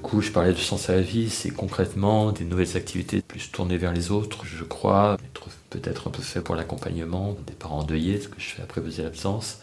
Coup, 0.07 0.21
je 0.21 0.31
parlais 0.31 0.53
de 0.53 0.59
sens 0.59 0.89
à 0.89 0.95
la 0.95 1.03
vie, 1.03 1.29
c'est 1.29 1.51
concrètement 1.51 2.31
des 2.31 2.45
nouvelles 2.45 2.77
activités 2.77 3.23
plus 3.23 3.51
tournées 3.51 3.77
vers 3.77 3.93
les 3.93 4.13
autres, 4.13 4.47
je 4.47 4.63
crois, 4.63 5.17
être 5.25 5.49
peut-être 5.69 6.07
un 6.07 6.11
peu 6.13 6.23
fait 6.23 6.41
pour 6.41 6.55
l'accompagnement 6.55 7.37
des 7.45 7.55
parents 7.55 7.81
endeuillés, 7.81 8.21
ce 8.21 8.29
que 8.29 8.41
je 8.41 8.51
fais 8.51 8.63
après 8.63 8.81
poser 8.81 9.03
l'absence, 9.03 9.59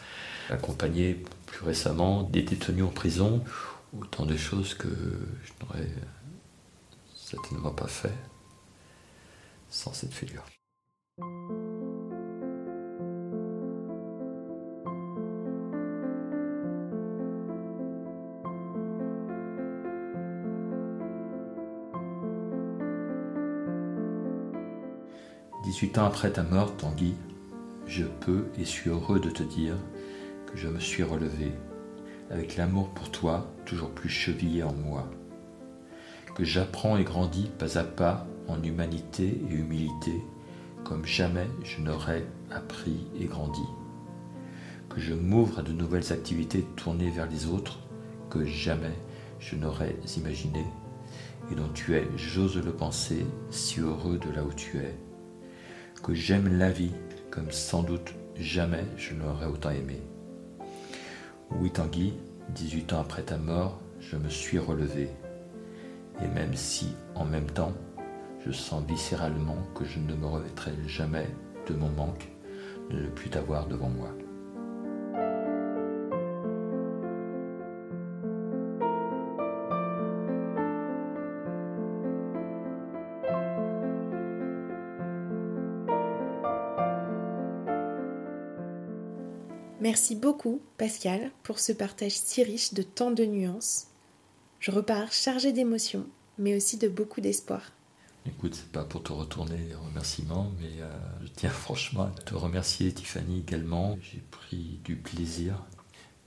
accompagner 0.50 1.24
plus 1.46 1.66
récemment 1.66 2.24
des 2.24 2.41
détenus 2.41 2.84
en 2.84 2.89
prison, 2.89 3.41
autant 3.98 4.26
de 4.26 4.36
choses 4.36 4.74
que 4.74 4.89
je 4.89 5.66
n'aurais 5.66 5.88
certainement 7.16 7.72
pas 7.72 7.88
fait 7.88 8.18
sans 9.70 9.94
cette 9.94 10.14
figure. 10.14 10.44
18 25.84 25.98
ans 25.98 26.06
après 26.06 26.32
ta 26.32 26.44
mort, 26.44 26.78
Tanguy, 26.78 27.14
je 27.88 28.06
peux 28.06 28.46
et 28.58 28.64
suis 28.64 28.90
heureux 28.90 29.20
de 29.20 29.30
te 29.30 29.44
dire 29.44 29.76
que 30.46 30.56
je 30.56 30.70
me 30.70 30.80
suis 30.80 31.04
relevé, 31.04 31.52
avec 32.32 32.56
l'amour 32.56 32.88
pour 32.92 33.12
toi 33.12 33.52
toujours 33.66 33.90
plus 33.90 34.08
chevillé 34.08 34.64
en 34.64 34.72
moi, 34.72 35.12
que 36.36 36.46
j'apprends 36.46 36.96
et 36.96 37.04
grandis 37.04 37.52
pas 37.60 37.78
à 37.78 37.84
pas 37.84 38.26
en 38.48 38.64
humanité 38.64 39.42
et 39.50 39.54
humilité, 39.54 40.24
comme 40.86 41.06
jamais 41.06 41.50
je 41.66 41.82
n'aurais 41.82 42.26
appris 42.50 43.06
et 43.20 43.26
grandi, 43.26 43.68
que 44.88 45.02
je 45.02 45.14
m'ouvre 45.14 45.60
à 45.60 45.64
de 45.64 45.74
nouvelles 45.74 46.14
activités 46.14 46.66
tournées 46.78 47.10
vers 47.10 47.30
les 47.30 47.48
autres 47.48 47.80
que 48.30 48.46
jamais 48.46 48.96
je 49.38 49.58
n'aurais 49.58 49.98
imaginé, 50.16 50.66
et 51.52 51.56
dont 51.56 51.74
tu 51.74 51.94
es, 51.94 52.08
j'ose 52.16 52.56
le 52.56 52.72
penser, 52.72 53.26
si 53.50 53.82
heureux 53.82 54.18
de 54.18 54.34
là 54.34 54.46
où 54.46 54.54
tu 54.54 54.78
es 54.78 54.96
que 56.04 56.14
j'aime 56.14 56.58
la 56.58 56.70
vie 56.70 56.91
comme 57.32 57.49
sans 57.51 57.82
doute 57.82 58.14
jamais 58.36 58.84
je 58.97 59.14
n'aurais 59.14 59.45
autant 59.45 59.70
aimé. 59.70 60.01
Oui 61.51 61.72
Tanguy, 61.72 62.14
18 62.49 62.93
ans 62.93 62.99
après 62.99 63.24
ta 63.24 63.38
mort, 63.38 63.80
je 64.01 64.18
me 64.18 64.30
suis 64.30 64.60
relevé. 64.60 65.10
Et 66.22 66.28
même 66.28 66.56
si, 66.56 66.93
en 67.16 67.26
même 67.26 67.49
temps, 67.49 67.74
je 68.45 68.51
sens 68.51 68.84
viscéralement 68.86 69.58
que 69.74 69.86
je 69.86 69.99
ne 69.99 70.14
me 70.14 70.26
remettrai 70.26 70.74
jamais 70.88 71.28
de 71.68 71.74
mon 71.74 71.89
manque 71.89 72.28
de 72.91 72.99
ne 72.99 73.08
plus 73.08 73.30
t'avoir 73.30 73.68
devant 73.68 73.89
moi. 73.89 74.10
Merci 89.94 90.16
beaucoup, 90.16 90.60
Pascal, 90.80 91.30
pour 91.44 91.60
ce 91.60 91.72
partage 91.72 92.14
si 92.14 92.41
riche 92.41 92.74
de 92.74 92.82
tant 92.82 93.12
de 93.12 93.26
nuances. 93.26 93.89
Je 94.60 94.72
repars 94.72 95.14
chargée 95.14 95.54
d'émotions, 95.54 96.08
mais 96.39 96.56
aussi 96.56 96.78
de 96.80 96.88
beaucoup 96.88 97.22
d'espoir. 97.22 97.62
Écoute, 98.26 98.56
c'est 98.56 98.72
pas 98.72 98.86
pour 98.86 99.04
te 99.04 99.14
retourner 99.14 99.56
les 99.56 99.76
remerciements, 99.76 100.52
mais 100.60 100.82
euh, 100.82 100.91
je 101.22 101.28
tiens 101.36 101.50
franchement 101.52 102.06
à 102.06 102.22
te 102.22 102.34
remercier, 102.34 102.91
Tiffany, 102.91 103.41
également. 103.41 103.96
J'ai 104.02 104.24
pris 104.32 104.80
du 104.84 104.96
plaisir 104.96 105.64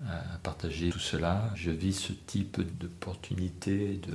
à 0.07 0.39
partager 0.45 0.91
tout 0.91 1.01
cela. 1.01 1.51
Je 1.57 1.73
vis 1.73 1.95
ce 1.95 2.13
type 2.13 2.61
d'opportunité, 2.79 4.01
de, 4.07 4.15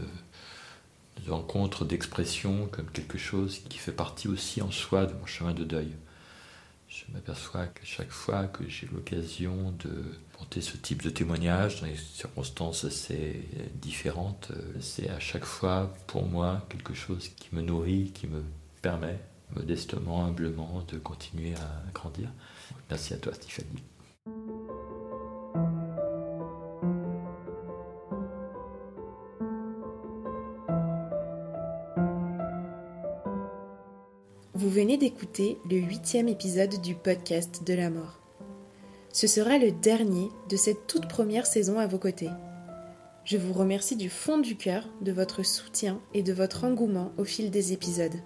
de 1.29 1.83
d'expression 1.83 2.67
comme 2.67 2.89
quelque 2.89 3.17
chose 3.17 3.59
qui 3.67 3.79
fait 3.79 3.91
partie 3.91 4.29
aussi 4.29 4.61
en 4.61 4.71
soi 4.71 5.07
de 5.07 5.13
mon 5.13 5.25
chemin 5.25 5.53
de 5.53 5.65
deuil 5.65 5.93
je 6.91 7.05
m'aperçois 7.13 7.67
qu'à 7.67 7.85
chaque 7.85 8.11
fois 8.11 8.47
que 8.47 8.67
j'ai 8.67 8.85
l'occasion 8.87 9.73
de 9.79 10.03
porter 10.33 10.59
ce 10.59 10.75
type 10.75 11.01
de 11.01 11.09
témoignage 11.09 11.79
dans 11.79 11.87
des 11.87 11.95
circonstances 11.95 12.83
assez 12.83 13.45
différentes, 13.75 14.51
euh, 14.51 14.73
c'est 14.81 15.09
à 15.09 15.19
chaque 15.19 15.45
fois 15.45 15.93
pour 16.07 16.25
moi 16.25 16.65
quelque 16.69 16.93
chose 16.93 17.29
qui 17.29 17.55
me 17.55 17.61
nourrit, 17.61 18.11
qui 18.11 18.27
me 18.27 18.43
permet 18.81 19.19
modestement, 19.55 20.25
humblement 20.25 20.83
de 20.89 20.97
continuer 20.97 21.53
à 21.55 21.91
grandir. 21.93 22.29
Merci 22.89 23.13
à 23.13 23.17
toi 23.17 23.33
Stéphanie. 23.33 23.90
Vous 34.61 34.69
venez 34.69 34.95
d'écouter 34.95 35.57
le 35.71 35.77
huitième 35.77 36.27
épisode 36.27 36.79
du 36.83 36.93
podcast 36.93 37.63
de 37.65 37.73
la 37.73 37.89
mort. 37.89 38.19
Ce 39.11 39.25
sera 39.25 39.57
le 39.57 39.71
dernier 39.71 40.29
de 40.49 40.55
cette 40.55 40.85
toute 40.85 41.07
première 41.07 41.47
saison 41.47 41.79
à 41.79 41.87
vos 41.87 41.97
côtés. 41.97 42.29
Je 43.25 43.37
vous 43.37 43.53
remercie 43.53 43.95
du 43.95 44.07
fond 44.07 44.37
du 44.37 44.57
cœur 44.57 44.87
de 45.01 45.11
votre 45.11 45.41
soutien 45.41 45.99
et 46.13 46.21
de 46.21 46.31
votre 46.31 46.63
engouement 46.63 47.11
au 47.17 47.23
fil 47.23 47.49
des 47.49 47.73
épisodes. 47.73 48.21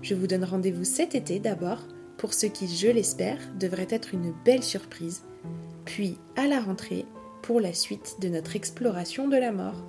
Je 0.00 0.14
vous 0.14 0.26
donne 0.26 0.44
rendez-vous 0.44 0.84
cet 0.84 1.14
été 1.14 1.38
d'abord 1.38 1.82
pour 2.16 2.32
ce 2.32 2.46
qui, 2.46 2.66
je 2.66 2.88
l'espère, 2.88 3.36
devrait 3.60 3.88
être 3.90 4.14
une 4.14 4.32
belle 4.46 4.62
surprise, 4.62 5.20
puis 5.84 6.16
à 6.36 6.46
la 6.46 6.60
rentrée 6.60 7.04
pour 7.42 7.60
la 7.60 7.74
suite 7.74 8.16
de 8.22 8.30
notre 8.30 8.56
exploration 8.56 9.28
de 9.28 9.36
la 9.36 9.52
mort. 9.52 9.84